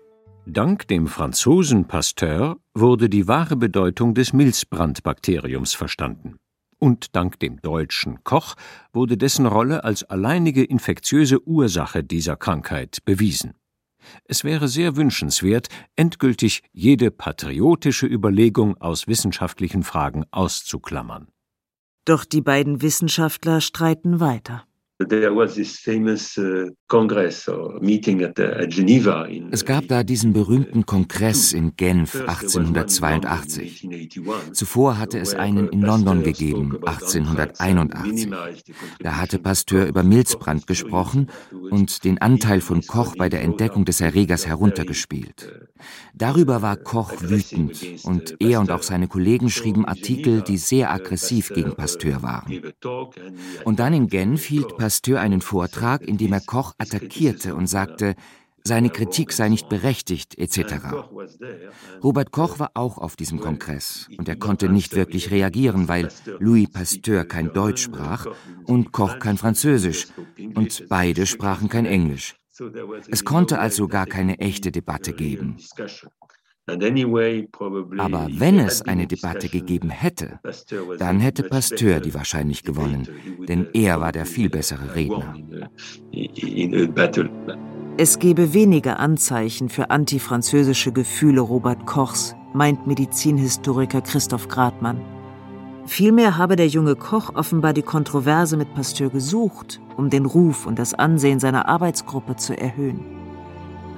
Dank 0.46 0.88
dem 0.88 1.06
Franzosen 1.06 1.86
Pasteur 1.86 2.56
wurde 2.74 3.08
die 3.08 3.28
wahre 3.28 3.56
Bedeutung 3.56 4.14
des 4.14 4.32
Milzbrandbakteriums 4.32 5.74
verstanden. 5.74 6.38
Und 6.78 7.14
dank 7.14 7.38
dem 7.38 7.60
deutschen 7.60 8.24
Koch 8.24 8.56
wurde 8.92 9.18
dessen 9.18 9.46
Rolle 9.46 9.84
als 9.84 10.02
alleinige 10.02 10.64
infektiöse 10.64 11.46
Ursache 11.46 12.02
dieser 12.02 12.36
Krankheit 12.36 12.98
bewiesen. 13.04 13.59
Es 14.24 14.44
wäre 14.44 14.68
sehr 14.68 14.96
wünschenswert, 14.96 15.68
endgültig 15.96 16.62
jede 16.72 17.10
patriotische 17.10 18.06
Überlegung 18.06 18.76
aus 18.80 19.06
wissenschaftlichen 19.06 19.82
Fragen 19.82 20.24
auszuklammern. 20.30 21.28
Doch 22.04 22.24
die 22.24 22.40
beiden 22.40 22.82
Wissenschaftler 22.82 23.60
streiten 23.60 24.20
weiter. 24.20 24.64
Uh, 25.00 25.06
es 29.50 29.64
gab 29.64 29.88
da 29.88 30.02
diesen 30.02 30.34
berühmten 30.34 30.84
Kongress 30.84 31.54
in 31.54 31.74
Genf 31.74 32.16
1882. 32.16 33.88
Zuvor 34.52 34.98
hatte 34.98 35.18
es 35.18 35.34
einen 35.34 35.68
in 35.68 35.80
London 35.80 36.22
gegeben, 36.22 36.76
1881. 36.84 38.28
Da 38.98 39.16
hatte 39.16 39.38
Pasteur 39.38 39.86
über 39.86 40.02
Milzbrand 40.02 40.66
gesprochen 40.66 41.28
und 41.70 42.04
den 42.04 42.18
Anteil 42.18 42.60
von 42.60 42.82
Koch 42.82 43.16
bei 43.16 43.30
der 43.30 43.40
Entdeckung 43.40 43.86
des 43.86 44.02
Erregers 44.02 44.46
heruntergespielt. 44.46 45.70
Darüber 46.14 46.60
war 46.60 46.76
Koch 46.76 47.14
wütend 47.22 48.04
und 48.04 48.36
er 48.38 48.60
und 48.60 48.70
auch 48.70 48.82
seine 48.82 49.08
Kollegen 49.08 49.48
schrieben 49.48 49.86
Artikel, 49.86 50.42
die 50.42 50.58
sehr 50.58 50.92
aggressiv 50.92 51.48
gegen 51.54 51.74
Pasteur 51.74 52.22
waren. 52.22 52.60
Und 53.64 53.78
dann 53.78 53.94
in 53.94 54.08
Genf 54.08 54.44
hielt 54.44 54.76
Pasteur 54.76 54.89
Pasteur 54.90 55.20
einen 55.20 55.40
Vortrag, 55.40 56.02
in 56.02 56.18
dem 56.18 56.32
er 56.32 56.40
Koch 56.40 56.74
attackierte 56.76 57.54
und 57.54 57.68
sagte, 57.68 58.16
seine 58.64 58.90
Kritik 58.90 59.32
sei 59.32 59.48
nicht 59.48 59.68
berechtigt, 59.68 60.36
etc. 60.36 60.74
Robert 62.02 62.32
Koch 62.32 62.58
war 62.58 62.72
auch 62.74 62.98
auf 62.98 63.14
diesem 63.14 63.38
Kongress 63.38 64.08
und 64.18 64.28
er 64.28 64.34
konnte 64.34 64.68
nicht 64.68 64.96
wirklich 64.96 65.30
reagieren, 65.30 65.86
weil 65.86 66.08
Louis 66.40 66.68
Pasteur 66.68 67.24
kein 67.24 67.52
Deutsch 67.52 67.84
sprach 67.84 68.26
und 68.64 68.90
Koch 68.90 69.20
kein 69.20 69.38
Französisch 69.38 70.08
und 70.56 70.88
beide 70.88 71.24
sprachen 71.26 71.68
kein 71.68 71.86
Englisch. 71.86 72.34
Es 73.06 73.24
konnte 73.24 73.60
also 73.60 73.86
gar 73.86 74.06
keine 74.06 74.40
echte 74.40 74.72
Debatte 74.72 75.12
geben. 75.12 75.56
Aber 76.66 78.28
wenn 78.30 78.58
es 78.58 78.82
eine 78.82 79.06
Debatte 79.06 79.48
gegeben 79.48 79.90
hätte, 79.90 80.40
dann 80.98 81.20
hätte 81.20 81.42
Pasteur 81.44 82.00
die 82.00 82.14
wahrscheinlich 82.14 82.62
gewonnen, 82.62 83.08
denn 83.48 83.66
er 83.72 84.00
war 84.00 84.12
der 84.12 84.26
viel 84.26 84.50
bessere 84.50 84.94
Redner. 84.94 85.34
Es 87.96 88.18
gebe 88.18 88.54
wenige 88.54 88.96
Anzeichen 88.98 89.68
für 89.68 89.90
antifranzösische 89.90 90.92
Gefühle 90.92 91.40
Robert 91.40 91.86
Kochs, 91.86 92.34
meint 92.54 92.86
Medizinhistoriker 92.86 94.00
Christoph 94.00 94.48
Gradmann. 94.48 95.00
Vielmehr 95.86 96.36
habe 96.36 96.56
der 96.56 96.68
junge 96.68 96.94
Koch 96.94 97.34
offenbar 97.34 97.72
die 97.72 97.82
Kontroverse 97.82 98.56
mit 98.56 98.72
Pasteur 98.74 99.10
gesucht, 99.10 99.80
um 99.96 100.08
den 100.08 100.24
Ruf 100.24 100.66
und 100.66 100.78
das 100.78 100.94
Ansehen 100.94 101.40
seiner 101.40 101.68
Arbeitsgruppe 101.68 102.36
zu 102.36 102.56
erhöhen 102.56 103.19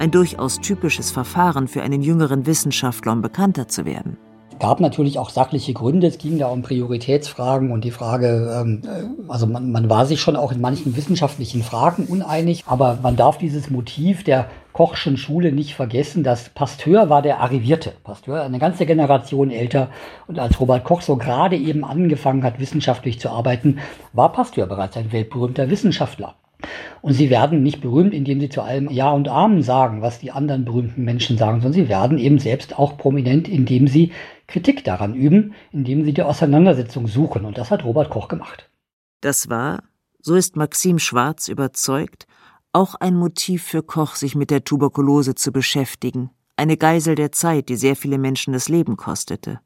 ein 0.03 0.11
durchaus 0.11 0.59
typisches 0.59 1.13
Verfahren 1.13 1.69
für 1.69 1.83
einen 1.83 2.03
jüngeren 2.03 2.45
Wissenschaftler, 2.45 3.13
um 3.13 3.23
bekannter 3.23 3.69
zu 3.69 3.85
werden. 3.85 4.17
Es 4.51 4.59
gab 4.59 4.81
natürlich 4.81 5.17
auch 5.21 5.31
sachliche 5.31 5.73
Gründe. 5.75 6.09
Es 6.09 6.19
ging 6.19 6.39
da 6.39 6.49
um 6.49 6.63
Prioritätsfragen 6.63 7.71
und 7.71 7.85
die 7.85 7.93
Frage, 7.93 8.53
ähm, 8.61 8.83
äh, 8.85 9.31
also 9.31 9.47
man, 9.47 9.71
man 9.71 9.89
war 9.89 10.05
sich 10.07 10.21
schon 10.21 10.35
auch 10.35 10.51
in 10.51 10.61
manchen 10.61 10.97
wissenschaftlichen 10.97 11.63
Fragen 11.63 12.07
uneinig, 12.07 12.65
aber 12.67 12.99
man 13.01 13.15
darf 13.15 13.39
dieses 13.39 13.71
Motiv 13.71 14.25
der 14.25 14.49
Kochschen 14.73 15.17
Schule 15.17 15.53
nicht 15.53 15.77
vergessen, 15.77 16.25
dass 16.25 16.49
Pasteur 16.49 17.09
war 17.09 17.23
der 17.23 17.39
Arrivierte. 17.39 17.93
Pasteur, 18.03 18.43
eine 18.43 18.59
ganze 18.59 18.87
Generation 18.87 19.53
älter. 19.53 19.89
Und 20.27 20.41
als 20.41 20.59
Robert 20.59 20.83
Koch 20.83 21.03
so 21.03 21.17
gerade 21.17 21.57
eben 21.57 21.85
angefangen 21.85 22.43
hat, 22.43 22.59
wissenschaftlich 22.59 23.21
zu 23.21 23.31
arbeiten, 23.31 23.79
war 24.13 24.33
Pasteur 24.33 24.67
bereits 24.67 24.97
ein 24.97 25.13
weltberühmter 25.13 25.71
Wissenschaftler. 25.71 26.35
Und 27.01 27.15
sie 27.15 27.31
werden 27.31 27.63
nicht 27.63 27.81
berühmt, 27.81 28.15
indem 28.15 28.41
sie 28.41 28.49
zu 28.49 28.63
allem 28.63 28.91
Ja 28.91 29.11
und 29.11 29.29
Amen 29.29 29.63
sagen, 29.63 30.03
was 30.03 30.21
die 30.21 30.31
anderen 30.31 30.65
berühmten 30.65 31.05
Menschen 31.05 31.37
sagen, 31.39 31.61
sondern 31.61 31.73
sie 31.73 31.89
werden 31.89 32.19
eben 32.19 32.39
selbst 32.39 32.79
auch 32.79 32.97
prominent, 32.97 33.49
indem 33.49 33.89
sie 33.89 34.13
Kritik 34.47 34.85
daran 34.85 35.15
üben, 35.15 35.55
indem 35.73 36.05
sie 36.05 36.13
die 36.13 36.23
Auseinandersetzung 36.23 37.07
suchen. 37.07 37.45
Und 37.45 37.59
das 37.59 37.71
hat 37.71 37.85
Robert 37.85 38.11
Koch 38.11 38.29
gemacht. 38.29 38.71
Das 39.21 39.49
war, 39.49 39.83
so 40.21 40.35
ist 40.35 40.57
Maxim 40.57 40.99
Schwarz 40.99 41.49
überzeugt, 41.49 42.27
auch 42.73 42.95
ein 42.95 43.15
Motiv 43.15 43.65
für 43.65 43.83
Koch, 43.83 44.15
sich 44.15 44.35
mit 44.35 44.51
der 44.51 44.65
Tuberkulose 44.65 45.35
zu 45.35 45.53
beschäftigen, 45.53 46.31
eine 46.57 46.77
Geisel 46.77 47.15
der 47.15 47.33
Zeit, 47.33 47.69
die 47.69 47.77
sehr 47.77 47.97
viele 47.97 48.19
Menschen 48.19 48.53
das 48.53 48.69
Leben 48.69 48.97
kostete. 48.97 49.61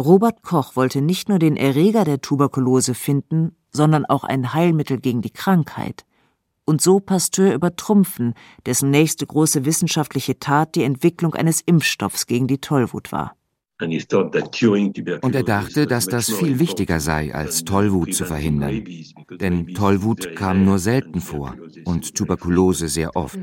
Robert 0.00 0.42
Koch 0.42 0.76
wollte 0.76 1.02
nicht 1.02 1.28
nur 1.28 1.38
den 1.38 1.56
Erreger 1.56 2.04
der 2.04 2.20
Tuberkulose 2.20 2.94
finden, 2.94 3.54
sondern 3.70 4.06
auch 4.06 4.24
ein 4.24 4.54
Heilmittel 4.54 4.98
gegen 4.98 5.20
die 5.20 5.30
Krankheit. 5.30 6.04
Und 6.64 6.80
so 6.80 7.00
Pasteur 7.00 7.52
übertrumpfen, 7.52 8.34
dessen 8.64 8.90
nächste 8.90 9.26
große 9.26 9.64
wissenschaftliche 9.64 10.38
Tat 10.38 10.74
die 10.74 10.84
Entwicklung 10.84 11.34
eines 11.34 11.60
Impfstoffs 11.60 12.26
gegen 12.26 12.46
die 12.46 12.58
Tollwut 12.58 13.12
war. 13.12 13.36
Und 13.80 15.34
er 15.34 15.42
dachte, 15.42 15.86
dass 15.86 16.06
das 16.06 16.30
viel 16.30 16.58
wichtiger 16.58 17.00
sei, 17.00 17.34
als 17.34 17.64
Tollwut 17.64 18.14
zu 18.14 18.24
verhindern. 18.24 18.84
Denn 19.40 19.68
Tollwut 19.68 20.36
kam 20.36 20.64
nur 20.64 20.78
selten 20.78 21.20
vor 21.20 21.56
und 21.84 22.14
Tuberkulose 22.14 22.88
sehr 22.88 23.16
oft. 23.16 23.38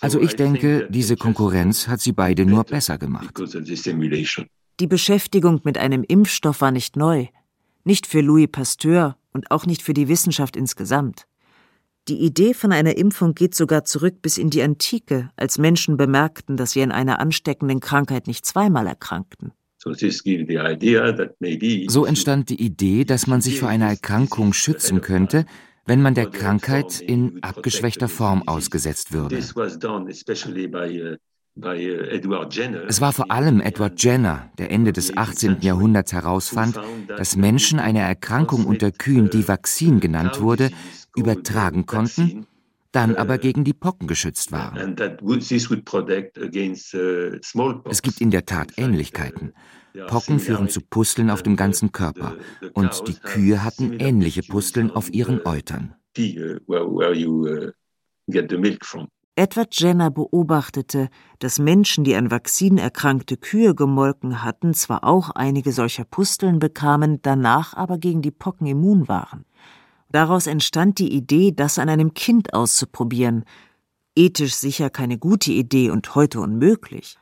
Also 0.00 0.20
ich 0.20 0.34
denke, 0.34 0.88
diese 0.90 1.16
Konkurrenz 1.16 1.88
hat 1.88 2.00
sie 2.00 2.12
beide 2.12 2.46
nur 2.46 2.64
besser 2.64 2.96
gemacht. 2.98 3.38
Die 4.80 4.86
Beschäftigung 4.86 5.60
mit 5.64 5.78
einem 5.78 6.02
Impfstoff 6.02 6.60
war 6.60 6.70
nicht 6.70 6.96
neu. 6.96 7.26
Nicht 7.84 8.06
für 8.06 8.20
Louis 8.20 8.48
Pasteur 8.50 9.16
und 9.32 9.50
auch 9.50 9.66
nicht 9.66 9.82
für 9.82 9.94
die 9.94 10.08
Wissenschaft 10.08 10.56
insgesamt. 10.56 11.26
Die 12.08 12.20
Idee 12.20 12.52
von 12.52 12.72
einer 12.72 12.96
Impfung 12.96 13.34
geht 13.34 13.54
sogar 13.54 13.84
zurück 13.84 14.22
bis 14.22 14.36
in 14.36 14.50
die 14.50 14.62
Antike, 14.62 15.30
als 15.36 15.58
Menschen 15.58 15.96
bemerkten, 15.96 16.56
dass 16.56 16.72
sie 16.72 16.82
an 16.82 16.90
einer 16.90 17.20
ansteckenden 17.20 17.78
Krankheit 17.78 18.26
nicht 18.26 18.44
zweimal 18.44 18.88
erkrankten. 18.88 19.52
So 19.78 19.90
entstand 22.04 22.50
die 22.50 22.60
Idee, 22.60 23.04
dass 23.04 23.26
man 23.26 23.40
sich 23.40 23.60
vor 23.60 23.68
einer 23.68 23.88
Erkrankung 23.88 24.52
schützen 24.52 25.00
könnte, 25.00 25.46
wenn 25.86 26.02
man 26.02 26.14
der 26.14 26.30
Krankheit 26.30 27.00
in 27.00 27.42
abgeschwächter 27.42 28.08
Form 28.08 28.46
ausgesetzt 28.46 29.12
würde. 29.12 29.36
Es 31.54 33.00
war 33.00 33.12
vor 33.12 33.30
allem 33.30 33.60
Edward 33.60 34.02
Jenner, 34.02 34.50
der 34.56 34.70
Ende 34.70 34.92
des 34.92 35.16
18. 35.16 35.60
Jahrhunderts 35.60 36.12
herausfand, 36.12 36.80
dass 37.08 37.36
Menschen 37.36 37.78
eine 37.78 38.00
Erkrankung 38.00 38.64
unter 38.64 38.90
Kühen, 38.90 39.28
die 39.28 39.46
Vaccin 39.46 40.00
genannt 40.00 40.40
wurde, 40.40 40.70
übertragen 41.14 41.84
konnten, 41.84 42.46
dann 42.90 43.16
aber 43.16 43.36
gegen 43.36 43.64
die 43.64 43.74
Pocken 43.74 44.06
geschützt 44.06 44.50
waren. 44.50 44.96
Es 47.90 48.02
gibt 48.02 48.20
in 48.20 48.30
der 48.30 48.46
Tat 48.46 48.72
Ähnlichkeiten. 48.78 49.52
Pocken 50.06 50.38
führen 50.38 50.70
zu 50.70 50.80
Pusteln 50.80 51.28
auf 51.28 51.42
dem 51.42 51.56
ganzen 51.56 51.92
Körper 51.92 52.36
und 52.72 53.08
die 53.08 53.14
Kühe 53.14 53.62
hatten 53.62 53.92
ähnliche 53.92 54.42
Pusteln 54.42 54.90
auf 54.90 55.12
ihren 55.12 55.44
Eutern. 55.44 55.94
Edward 59.34 59.74
Jenner 59.80 60.10
beobachtete, 60.10 61.08
dass 61.38 61.58
Menschen, 61.58 62.04
die 62.04 62.14
an 62.14 62.30
Vakzin 62.30 62.76
erkrankte 62.76 63.38
Kühe 63.38 63.74
gemolken 63.74 64.42
hatten, 64.44 64.74
zwar 64.74 65.04
auch 65.04 65.30
einige 65.30 65.72
solcher 65.72 66.04
Pusteln 66.04 66.58
bekamen, 66.58 67.20
danach 67.22 67.74
aber 67.74 67.96
gegen 67.96 68.20
die 68.20 68.30
Pocken 68.30 68.66
immun 68.66 69.08
waren. 69.08 69.46
Daraus 70.10 70.46
entstand 70.46 70.98
die 70.98 71.14
Idee, 71.14 71.52
das 71.52 71.78
an 71.78 71.88
einem 71.88 72.12
Kind 72.12 72.52
auszuprobieren. 72.52 73.44
Ethisch 74.14 74.54
sicher 74.54 74.90
keine 74.90 75.16
gute 75.16 75.52
Idee 75.52 75.88
und 75.88 76.14
heute 76.14 76.40
unmöglich. 76.40 77.16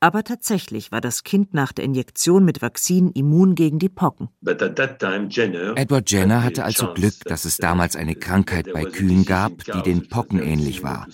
Aber 0.00 0.22
tatsächlich 0.22 0.92
war 0.92 1.00
das 1.00 1.24
Kind 1.24 1.54
nach 1.54 1.72
der 1.72 1.84
Injektion 1.84 2.44
mit 2.44 2.62
Vakzin 2.62 3.10
immun 3.10 3.56
gegen 3.56 3.80
die 3.80 3.88
Pocken. 3.88 4.28
Edward 4.46 6.10
Jenner 6.10 6.44
hatte 6.44 6.64
also 6.64 6.94
Glück, 6.94 7.14
dass 7.24 7.44
es 7.44 7.56
damals 7.56 7.96
eine 7.96 8.14
Krankheit 8.14 8.72
bei 8.72 8.84
Kühen 8.84 9.24
gab, 9.24 9.64
die 9.64 9.82
den 9.82 10.08
Pocken 10.08 10.40
ähnlich 10.40 10.84
war. 10.84 11.08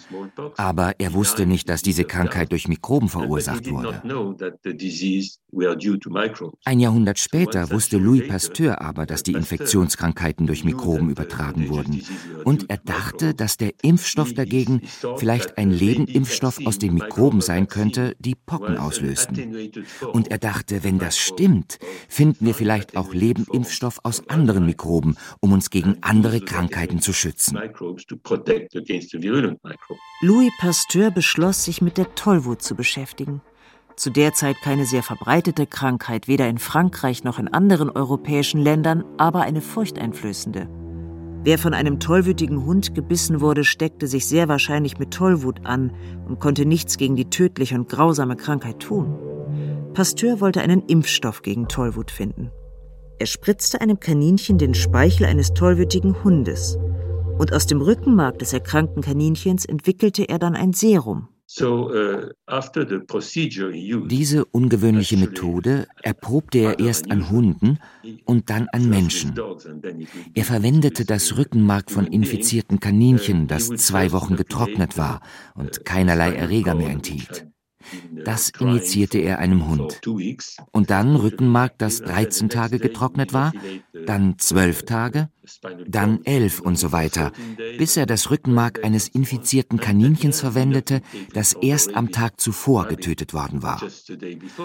Aber 0.59 0.93
er 0.99 1.15
wusste 1.15 1.47
nicht, 1.47 1.71
dass 1.71 1.81
diese 1.81 2.05
Krankheit 2.05 2.53
durch 2.53 2.69
Mikroben 2.69 3.09
verursacht 3.09 3.71
wurde. 3.71 4.03
Ein 6.65 6.81
Jahrhundert 6.81 7.19
später 7.19 7.71
wusste 7.71 7.97
Louis 7.97 8.29
Pasteur 8.29 8.83
aber, 8.83 9.07
dass 9.07 9.23
die 9.23 9.33
Infektionskrankheiten 9.33 10.47
durch 10.47 10.65
Mikroben 10.65 11.09
übertragen 11.09 11.69
wurden. 11.71 12.03
Und 12.45 12.69
er 12.69 12.79
dachte, 12.79 13.35
dass 13.35 13.57
der 13.57 13.73
Impfstoff 13.83 14.35
dagegen 14.35 14.83
vielleicht 15.17 15.57
ein 15.57 15.71
Lebenimpfstoff 15.71 16.67
aus 16.67 16.79
den 16.79 16.95
Mikroben 16.95 17.41
sein 17.41 17.69
könnte, 17.69 18.15
die 18.19 18.35
Pocken 18.35 18.74
Krankheiten 18.75 18.79
auslösten. 18.79 19.73
Und 20.13 20.31
er 20.31 20.39
dachte, 20.39 20.85
wenn 20.85 20.99
das 20.99 21.19
stimmt, 21.19 21.79
finden 22.09 22.47
wir 22.47 22.55
vielleicht 22.55 22.97
auch 22.97 23.13
Lebenimpfstoff 23.13 24.01
aus 24.03 24.29
anderen 24.29 24.67
Mikroben, 24.67 25.17
um 25.41 25.53
uns 25.53 25.71
gegen 25.71 25.97
andere 26.01 26.41
Krankheiten 26.41 27.01
zu 27.01 27.13
schützen. 27.13 27.59
Louis 30.21 30.53
Pasteur 30.59 31.11
beschloss, 31.11 31.65
sich 31.65 31.83
mit 31.83 31.99
der 31.99 32.15
Tollwut 32.15 32.63
zu 32.63 32.75
beschäftigen. 32.75 33.41
Zu 33.97 34.11
der 34.11 34.33
Zeit 34.35 34.57
keine 34.63 34.87
sehr 34.87 35.05
verbreitete 35.05 35.67
Krankheit, 35.67 36.27
weder 36.27 36.49
in 36.49 36.59
Frankreich 36.59 37.23
noch 37.23 37.39
in 37.39 37.47
anderen 37.47 37.91
europäischen 37.91 38.61
Ländern, 38.61 39.05
aber 39.19 39.43
eine 39.43 39.61
furchteinflößende. 39.61 40.84
Wer 41.45 41.59
von 41.59 41.75
einem 41.75 42.01
tollwütigen 42.01 42.65
Hund 42.65 42.95
gebissen 42.95 43.43
wurde, 43.43 43.65
steckte 43.65 44.07
sich 44.07 44.27
sehr 44.27 44.49
wahrscheinlich 44.49 44.99
mit 44.99 45.11
Tollwut 45.11 45.67
an 45.67 45.93
und 46.27 46.41
konnte 46.41 46.65
nichts 46.65 46.97
gegen 46.97 47.17
die 47.17 47.29
tödliche 47.29 47.75
und 47.75 47.87
grausame 47.87 48.35
Krankheit 48.35 48.81
tun. 48.81 49.15
Pasteur 49.93 50.41
wollte 50.41 50.63
einen 50.63 50.81
Impfstoff 50.87 51.43
gegen 51.43 51.69
Tollwut 51.69 52.11
finden. 52.11 52.51
Er 53.19 53.27
spritzte 53.27 53.83
einem 53.83 54.01
Kaninchen 54.01 54.57
den 54.57 54.73
Speichel 54.73 55.27
eines 55.27 55.53
tollwütigen 55.53 56.25
Hundes. 56.25 56.79
Und 57.39 57.53
aus 57.53 57.67
dem 57.67 57.83
Rückenmark 57.83 58.39
des 58.39 58.55
erkrankten 58.55 59.03
Kaninchens 59.03 59.67
entwickelte 59.67 60.29
er 60.29 60.39
dann 60.39 60.55
ein 60.57 60.73
Serum. 60.73 61.29
Uh, 61.61 62.31
Diese 64.07 64.45
ungewöhnliche 64.47 65.17
Methode 65.17 65.87
erprobte 66.03 66.59
er 66.59 66.79
erst 66.81 67.11
an 67.13 67.31
Hunden 67.31 67.79
und 68.25 68.51
dann 68.51 68.69
an 68.73 68.89
Menschen. 68.89 69.35
Er 70.35 70.45
verwendete 70.45 71.05
das 71.05 71.37
Rückenmark 71.37 71.93
von 71.93 72.09
infizierten 72.09 72.81
Kaninchen, 72.81 73.47
das 73.47 73.69
zwei 73.69 74.11
Wochen 74.11 74.35
getrocknet 74.35 74.99
war 74.99 75.21
und 75.55 75.85
keinerlei 75.85 76.35
Erreger 76.35 76.75
mehr 76.75 76.91
enthielt. 76.91 77.47
Das 78.25 78.51
injizierte 78.59 79.19
er 79.19 79.39
einem 79.39 79.69
Hund. 79.69 80.01
Und 80.73 80.91
dann 80.91 81.17
Rückenmark, 81.17 81.79
das 81.79 82.01
13 82.01 82.49
Tage 82.49 82.79
getrocknet 82.79 83.33
war, 83.33 83.53
dann 84.07 84.39
12 84.39 84.85
Tage, 84.85 85.29
dann 85.87 86.25
11 86.25 86.61
und 86.61 86.79
so 86.79 86.93
weiter, 86.93 87.33
bis 87.79 87.97
er 87.97 88.07
das 88.07 88.31
Rückenmark 88.31 88.85
eines 88.85 89.09
infizierten 89.09 89.79
Kaninchens 89.79 90.41
verwendete, 90.41 91.03
das 91.33 91.53
erst 91.55 91.95
am 91.95 92.11
Tag 92.11 92.41
zuvor 92.41 92.87
getötet 92.87 93.35
worden 93.35 93.63
war. 93.63 93.83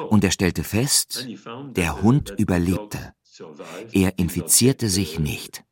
Und 0.09 0.23
er 0.23 0.31
stellte 0.31 0.63
fest, 0.63 1.27
der 1.75 2.01
Hund 2.01 2.33
überlebte. 2.37 3.13
Er 3.91 4.17
infizierte 4.17 4.89
sich 4.89 5.19
nicht. 5.19 5.63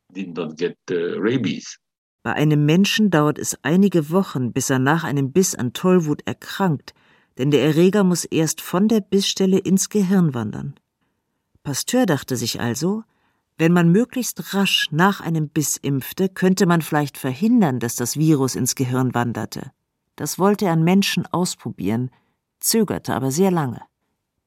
Bei 2.22 2.32
einem 2.32 2.66
Menschen 2.66 3.10
dauert 3.10 3.38
es 3.38 3.58
einige 3.62 4.10
Wochen, 4.10 4.52
bis 4.52 4.70
er 4.70 4.78
nach 4.78 5.04
einem 5.04 5.32
Biss 5.32 5.54
an 5.54 5.72
Tollwut 5.72 6.26
erkrankt, 6.26 6.92
denn 7.38 7.50
der 7.50 7.62
Erreger 7.62 8.04
muss 8.04 8.24
erst 8.24 8.60
von 8.60 8.88
der 8.88 9.00
Bissstelle 9.00 9.58
ins 9.58 9.88
Gehirn 9.88 10.34
wandern. 10.34 10.74
Pasteur 11.62 12.04
dachte 12.04 12.36
sich 12.36 12.60
also, 12.60 13.04
wenn 13.56 13.72
man 13.72 13.90
möglichst 13.90 14.54
rasch 14.54 14.88
nach 14.90 15.20
einem 15.20 15.48
Biss 15.48 15.76
impfte, 15.76 16.28
könnte 16.28 16.66
man 16.66 16.82
vielleicht 16.82 17.18
verhindern, 17.18 17.80
dass 17.80 17.96
das 17.96 18.16
Virus 18.16 18.54
ins 18.54 18.74
Gehirn 18.74 19.14
wanderte. 19.14 19.72
Das 20.16 20.38
wollte 20.38 20.66
er 20.66 20.72
an 20.72 20.84
Menschen 20.84 21.26
ausprobieren, 21.26 22.10
zögerte 22.60 23.14
aber 23.14 23.30
sehr 23.30 23.50
lange. 23.50 23.82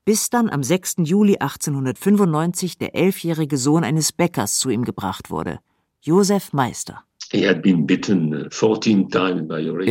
Bis 0.03 0.29
dann 0.29 0.49
am 0.49 0.63
6. 0.63 0.95
Juli 0.99 1.37
1895 1.37 2.77
der 2.77 2.95
elfjährige 2.95 3.57
Sohn 3.57 3.83
eines 3.83 4.11
Bäckers 4.11 4.57
zu 4.57 4.69
ihm 4.69 4.83
gebracht 4.83 5.29
wurde, 5.29 5.59
Josef 6.01 6.53
Meister. 6.53 7.03
Er 7.33 7.63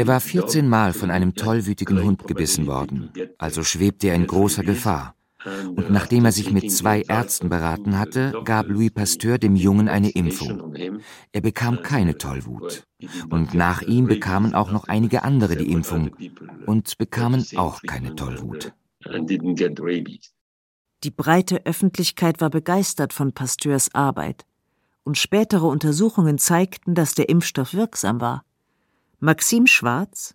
war 0.06 0.20
14 0.20 0.68
Mal 0.68 0.92
von 0.92 1.10
einem 1.10 1.34
tollwütigen 1.34 2.02
Hund 2.02 2.26
gebissen 2.26 2.66
worden, 2.66 3.10
also 3.38 3.62
schwebte 3.62 4.08
er 4.08 4.14
in 4.14 4.26
großer 4.26 4.62
Gefahr. 4.62 5.14
Und 5.44 5.90
nachdem 5.90 6.26
er 6.26 6.32
sich 6.32 6.52
mit 6.52 6.70
zwei 6.70 7.00
Ärzten 7.02 7.48
beraten 7.48 7.98
hatte, 7.98 8.34
gab 8.44 8.68
Louis 8.68 8.90
Pasteur 8.90 9.38
dem 9.38 9.56
Jungen 9.56 9.88
eine 9.88 10.10
Impfung. 10.10 10.74
Er 11.32 11.40
bekam 11.40 11.82
keine 11.82 12.18
Tollwut. 12.18 12.84
Und 13.30 13.54
nach 13.54 13.80
ihm 13.80 14.06
bekamen 14.06 14.54
auch 14.54 14.70
noch 14.70 14.84
einige 14.88 15.22
andere 15.22 15.56
die 15.56 15.72
Impfung 15.72 16.10
und 16.66 16.98
bekamen 16.98 17.46
auch 17.56 17.80
keine 17.82 18.14
Tollwut. 18.16 18.74
Die 21.02 21.10
breite 21.10 21.64
Öffentlichkeit 21.64 22.42
war 22.42 22.50
begeistert 22.50 23.14
von 23.14 23.32
Pasteurs 23.32 23.94
Arbeit 23.94 24.44
und 25.04 25.18
spätere 25.18 25.66
Untersuchungen 25.66 26.38
zeigten, 26.38 26.94
dass 26.94 27.14
der 27.14 27.28
Impfstoff 27.28 27.74
wirksam 27.74 28.20
war. 28.20 28.44
Maxim 29.22 29.66
Schwarz 29.66 30.34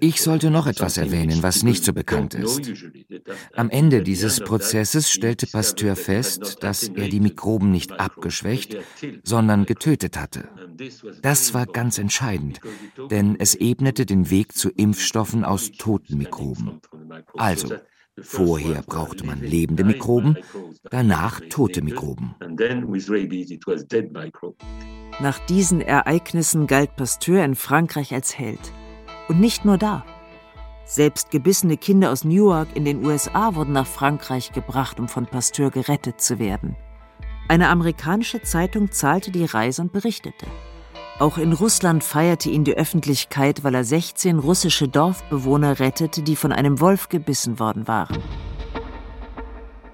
Ich 0.00 0.22
sollte 0.22 0.50
noch 0.52 0.68
etwas 0.68 0.96
erwähnen, 0.96 1.42
was 1.42 1.64
nicht 1.64 1.84
so 1.84 1.92
bekannt 1.92 2.34
ist. 2.34 2.72
Am 3.52 3.68
Ende 3.68 4.02
dieses 4.02 4.38
Prozesses 4.38 5.10
stellte 5.10 5.48
Pasteur 5.48 5.96
fest, 5.96 6.62
dass 6.62 6.86
er 6.86 7.08
die 7.08 7.18
Mikroben 7.18 7.72
nicht 7.72 7.98
abgeschwächt, 7.98 8.76
sondern 9.24 9.66
getötet 9.66 10.16
hatte. 10.16 10.48
Das 11.22 11.52
war 11.52 11.66
ganz 11.66 11.98
entscheidend, 11.98 12.60
denn 13.10 13.34
es 13.40 13.56
ebnete 13.56 14.06
den 14.06 14.30
Weg 14.30 14.56
zu 14.56 14.70
Impfstoffen 14.70 15.44
aus 15.44 15.72
toten 15.72 16.16
Mikroben. 16.16 16.80
Also, 17.34 17.74
Vorher 18.20 18.82
brauchte 18.82 19.26
man 19.26 19.40
lebende 19.40 19.84
Mikroben, 19.84 20.38
danach 20.90 21.40
tote 21.50 21.82
Mikroben. 21.82 22.34
Nach 25.20 25.38
diesen 25.46 25.80
Ereignissen 25.80 26.66
galt 26.66 26.96
Pasteur 26.96 27.44
in 27.44 27.54
Frankreich 27.54 28.14
als 28.14 28.38
Held. 28.38 28.72
Und 29.28 29.40
nicht 29.40 29.64
nur 29.64 29.78
da. 29.78 30.04
Selbst 30.84 31.30
gebissene 31.30 31.76
Kinder 31.76 32.12
aus 32.12 32.24
Newark 32.24 32.68
in 32.74 32.84
den 32.84 33.04
USA 33.04 33.54
wurden 33.54 33.72
nach 33.72 33.86
Frankreich 33.86 34.52
gebracht, 34.52 35.00
um 35.00 35.08
von 35.08 35.26
Pasteur 35.26 35.70
gerettet 35.70 36.20
zu 36.20 36.38
werden. 36.38 36.76
Eine 37.48 37.68
amerikanische 37.68 38.42
Zeitung 38.42 38.92
zahlte 38.92 39.30
die 39.30 39.44
Reise 39.44 39.82
und 39.82 39.92
berichtete. 39.92 40.46
Auch 41.20 41.38
in 41.38 41.52
Russland 41.52 42.02
feierte 42.02 42.50
ihn 42.50 42.64
die 42.64 42.76
Öffentlichkeit, 42.76 43.62
weil 43.62 43.74
er 43.74 43.84
16 43.84 44.40
russische 44.40 44.88
Dorfbewohner 44.88 45.78
rettete, 45.78 46.22
die 46.22 46.34
von 46.34 46.50
einem 46.50 46.80
Wolf 46.80 47.08
gebissen 47.08 47.60
worden 47.60 47.86
waren. 47.86 48.18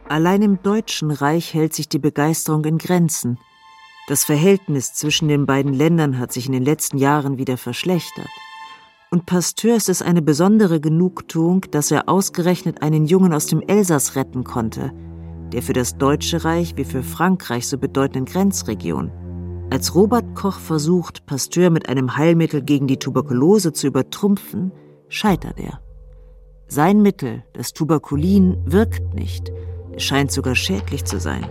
Allein 0.09 0.43
im 0.43 0.63
Deutschen 0.63 1.11
Reich 1.11 1.53
hält 1.53 1.75
sich 1.75 1.89
die 1.89 1.99
Begeisterung 1.99 2.65
in 2.65 2.79
Grenzen. 2.79 3.39
Das 4.09 4.25
Verhältnis 4.25 4.95
zwischen 4.95 5.29
den 5.29 5.45
beiden 5.45 5.75
Ländern 5.75 6.19
hat 6.19 6.33
sich 6.33 6.47
in 6.47 6.53
den 6.53 6.65
letzten 6.65 6.97
Jahren 6.97 7.37
wieder 7.37 7.59
verschlechtert. 7.59 8.29
Und 9.11 9.27
Pasteur 9.27 9.77
ist 9.77 9.89
es 9.89 10.03
eine 10.03 10.23
besondere 10.23 10.81
Genugtuung, 10.81 11.67
dass 11.71 11.91
er 11.91 12.09
ausgerechnet 12.09 12.83
einen 12.83 13.07
Jungen 13.07 13.35
aus 13.35 13.47
dem 13.47 13.61
Elsass 13.61 14.17
retten 14.17 14.43
konnte, 14.43 14.93
der 15.53 15.63
für 15.63 15.75
das 15.75 15.99
Deutsche 15.99 16.45
Reich 16.45 16.77
wie 16.77 16.85
für 16.85 17.03
Frankreich 17.03 17.69
so 17.69 17.77
bedeutenden 17.77 18.25
Grenzregion. 18.25 19.13
Als 19.71 19.95
Robert 19.95 20.35
Koch 20.35 20.59
versucht, 20.59 21.27
Pasteur 21.27 21.71
mit 21.71 21.89
einem 21.89 22.17
Heilmittel 22.17 22.61
gegen 22.61 22.89
die 22.89 22.99
Tuberkulose 22.99 23.73
zu 23.73 23.87
übertrumpfen, 23.87 24.73
scheitert 25.09 25.61
er. 25.61 25.81
Sein 26.67 27.03
Mittel, 27.03 27.45
das 27.53 27.73
Tuberkulin, 27.73 28.61
wirkt 28.65 29.15
nicht. 29.15 29.53
Es 29.95 30.03
scheint 30.03 30.33
sogar 30.33 30.57
schädlich 30.57 31.05
zu 31.05 31.21
sein. 31.21 31.47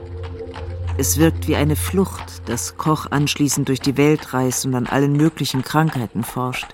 Es 0.98 1.18
wirkt 1.18 1.48
wie 1.48 1.56
eine 1.56 1.78
Flucht, 1.78 2.50
das 2.50 2.76
Koch 2.76 3.08
anschließend 3.10 3.70
durch 3.70 3.80
die 3.80 3.96
Welt 3.96 4.34
reist 4.34 4.66
und 4.66 4.76
an 4.76 4.88
allen 4.88 5.14
möglichen 5.14 5.62
Krankheiten 5.62 6.24
forscht. 6.24 6.68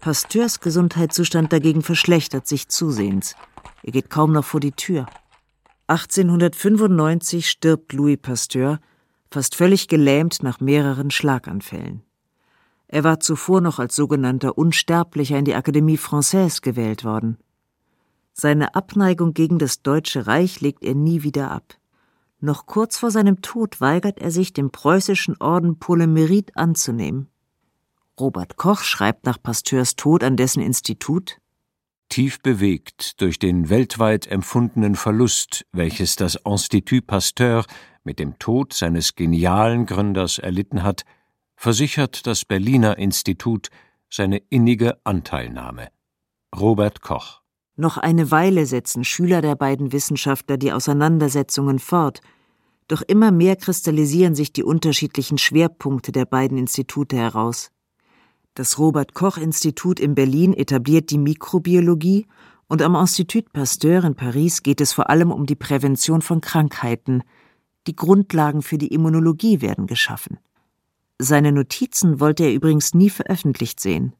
Pasteurs 0.00 0.58
Gesundheitszustand 0.58 1.52
dagegen 1.52 1.82
verschlechtert 1.82 2.48
sich 2.48 2.68
zusehends. 2.68 3.36
Er 3.84 3.92
geht 3.92 4.10
kaum 4.10 4.32
noch 4.32 4.44
vor 4.44 4.58
die 4.58 4.72
Tür. 4.72 5.06
1895 5.86 7.48
stirbt 7.48 7.92
Louis 7.92 8.18
Pasteur, 8.20 8.80
fast 9.30 9.54
völlig 9.54 9.88
gelähmt 9.88 10.42
nach 10.42 10.60
mehreren 10.60 11.10
Schlaganfällen. 11.10 12.02
Er 12.88 13.04
war 13.04 13.20
zuvor 13.20 13.60
noch 13.60 13.78
als 13.78 13.94
sogenannter 13.94 14.58
Unsterblicher 14.58 15.38
in 15.38 15.44
die 15.44 15.54
Akademie 15.54 15.98
Française 15.98 16.60
gewählt 16.60 17.04
worden. 17.04 17.38
Seine 18.32 18.74
Abneigung 18.74 19.32
gegen 19.32 19.58
das 19.58 19.82
Deutsche 19.82 20.26
Reich 20.26 20.60
legt 20.60 20.82
er 20.82 20.94
nie 20.94 21.22
wieder 21.22 21.50
ab. 21.50 21.76
Noch 22.40 22.66
kurz 22.66 22.98
vor 22.98 23.10
seinem 23.10 23.42
Tod 23.42 23.80
weigert 23.80 24.18
er 24.18 24.30
sich, 24.30 24.52
dem 24.52 24.70
preußischen 24.70 25.36
Orden 25.40 25.78
Pour 25.78 25.96
anzunehmen. 26.54 27.28
Robert 28.18 28.56
Koch 28.56 28.80
schreibt 28.80 29.24
nach 29.24 29.40
Pasteurs 29.40 29.94
Tod 29.94 30.24
an 30.24 30.36
dessen 30.36 30.62
Institut 30.62 31.40
Tief 32.10 32.40
bewegt 32.42 33.20
durch 33.20 33.38
den 33.38 33.70
weltweit 33.70 34.26
empfundenen 34.26 34.96
Verlust, 34.96 35.64
welches 35.70 36.16
das 36.16 36.44
Institut 36.44 37.02
Pasteur 37.02 37.64
mit 38.04 38.18
dem 38.18 38.38
Tod 38.38 38.72
seines 38.72 39.14
genialen 39.14 39.86
Gründers 39.86 40.38
erlitten 40.38 40.82
hat, 40.82 41.04
versichert 41.56 42.26
das 42.26 42.44
Berliner 42.44 42.98
Institut 42.98 43.68
seine 44.08 44.38
innige 44.48 44.98
Anteilnahme. 45.04 45.88
Robert 46.58 47.02
Koch 47.02 47.42
Noch 47.76 47.96
eine 47.96 48.30
Weile 48.30 48.66
setzen 48.66 49.04
Schüler 49.04 49.42
der 49.42 49.54
beiden 49.54 49.92
Wissenschaftler 49.92 50.56
die 50.56 50.72
Auseinandersetzungen 50.72 51.78
fort, 51.78 52.20
doch 52.88 53.02
immer 53.02 53.30
mehr 53.30 53.54
kristallisieren 53.54 54.34
sich 54.34 54.52
die 54.52 54.64
unterschiedlichen 54.64 55.38
Schwerpunkte 55.38 56.10
der 56.10 56.24
beiden 56.24 56.58
Institute 56.58 57.16
heraus. 57.16 57.70
Das 58.54 58.78
Robert 58.78 59.14
Koch 59.14 59.36
Institut 59.36 60.00
in 60.00 60.16
Berlin 60.16 60.54
etabliert 60.54 61.10
die 61.10 61.18
Mikrobiologie 61.18 62.26
und 62.66 62.82
am 62.82 62.96
Institut 62.96 63.52
Pasteur 63.52 64.02
in 64.02 64.16
Paris 64.16 64.64
geht 64.64 64.80
es 64.80 64.92
vor 64.92 65.08
allem 65.08 65.30
um 65.30 65.46
die 65.46 65.54
Prävention 65.54 66.20
von 66.20 66.40
Krankheiten, 66.40 67.22
die 67.86 67.96
Grundlagen 67.96 68.62
für 68.62 68.78
die 68.78 68.88
Immunologie 68.88 69.60
werden 69.60 69.86
geschaffen. 69.86 70.38
Seine 71.18 71.52
Notizen 71.52 72.20
wollte 72.20 72.44
er 72.44 72.52
übrigens 72.52 72.94
nie 72.94 73.10
veröffentlicht 73.10 73.80
sehen. 73.80 74.14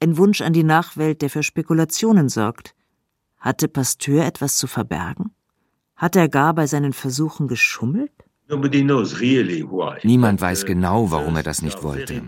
Ein 0.00 0.16
Wunsch 0.16 0.40
an 0.40 0.52
die 0.52 0.64
Nachwelt, 0.64 1.22
der 1.22 1.30
für 1.30 1.42
Spekulationen 1.42 2.28
sorgt. 2.28 2.74
Hatte 3.38 3.68
Pasteur 3.68 4.24
etwas 4.24 4.56
zu 4.56 4.66
verbergen? 4.66 5.34
Hat 5.96 6.14
er 6.14 6.28
gar 6.28 6.54
bei 6.54 6.66
seinen 6.66 6.92
Versuchen 6.92 7.48
geschummelt? 7.48 8.12
Niemand 10.04 10.40
weiß 10.40 10.64
genau, 10.64 11.10
warum 11.10 11.36
er 11.36 11.42
das 11.42 11.60
nicht 11.60 11.82
wollte. 11.82 12.22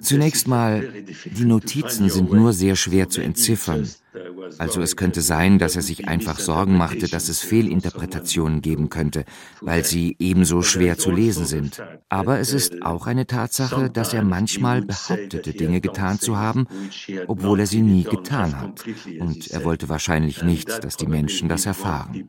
Zunächst 0.00 0.46
mal, 0.46 0.86
die 1.24 1.44
Notizen 1.44 2.10
sind 2.10 2.30
nur 2.32 2.52
sehr 2.52 2.76
schwer 2.76 3.08
zu 3.08 3.22
entziffern. 3.22 3.88
Also 4.58 4.82
es 4.82 4.96
könnte 4.96 5.22
sein, 5.22 5.58
dass 5.58 5.76
er 5.76 5.82
sich 5.82 6.06
einfach 6.06 6.38
Sorgen 6.38 6.76
machte, 6.76 7.08
dass 7.08 7.30
es 7.30 7.40
Fehlinterpretationen 7.40 8.60
geben 8.60 8.90
könnte, 8.90 9.24
weil 9.62 9.84
sie 9.84 10.16
ebenso 10.18 10.60
schwer 10.60 10.98
zu 10.98 11.10
lesen 11.10 11.46
sind. 11.46 11.82
Aber 12.10 12.40
es 12.40 12.52
ist 12.52 12.82
auch 12.82 13.06
eine 13.06 13.26
Tatsache, 13.26 13.88
dass 13.88 14.12
er 14.12 14.24
manchmal 14.24 14.82
behauptete, 14.82 15.52
Dinge 15.52 15.80
getan 15.80 16.18
zu 16.18 16.36
haben, 16.36 16.66
obwohl 17.26 17.60
er 17.60 17.66
sie 17.66 17.82
nie 17.82 18.04
getan 18.04 18.58
hat. 18.60 18.84
Und 19.18 19.50
er 19.50 19.64
wollte 19.64 19.88
wahrscheinlich 19.88 20.42
nicht, 20.42 20.84
dass 20.84 20.96
die 20.96 21.06
Menschen 21.06 21.48
das 21.48 21.64
erfahren. 21.64 22.26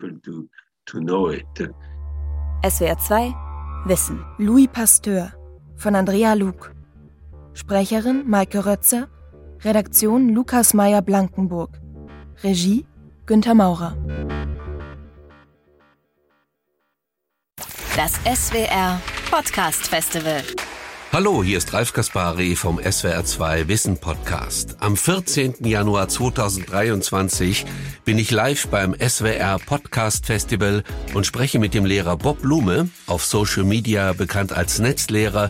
SWR 2.62 2.98
2 2.98 3.34
Wissen. 3.86 4.26
Louis 4.38 4.68
Pasteur 4.68 5.32
von 5.78 5.96
Andrea 5.96 6.34
Luke. 6.34 6.76
Sprecherin 7.54 8.28
Maike 8.28 8.66
Rötzer. 8.66 9.08
Redaktion 9.62 10.30
Lukas 10.30 10.74
Meyer-Blankenburg. 10.74 11.80
Regie 12.44 12.86
Günter 13.26 13.54
Maurer. 13.54 13.96
Das 17.96 18.14
SWR 18.26 19.00
Podcast 19.32 19.88
Festival. 19.88 20.42
Hallo, 21.12 21.44
hier 21.44 21.58
ist 21.58 21.74
Ralf 21.74 21.92
Kaspari 21.92 22.56
vom 22.56 22.78
SWR2 22.80 23.68
Wissen 23.68 23.98
Podcast. 23.98 24.78
Am 24.80 24.96
14. 24.96 25.56
Januar 25.62 26.08
2023 26.08 27.66
bin 28.06 28.20
ich 28.20 28.30
live 28.30 28.68
beim 28.68 28.94
SWR 28.94 29.58
Podcast 29.58 30.28
Festival 30.28 30.84
und 31.16 31.26
spreche 31.26 31.58
mit 31.58 31.74
dem 31.74 31.86
Lehrer 31.86 32.16
Bob 32.16 32.44
Blume, 32.44 32.90
auf 33.08 33.26
Social 33.26 33.64
Media 33.64 34.14
bekannt 34.14 34.54
als 34.54 34.78
Netzlehrer, 34.78 35.50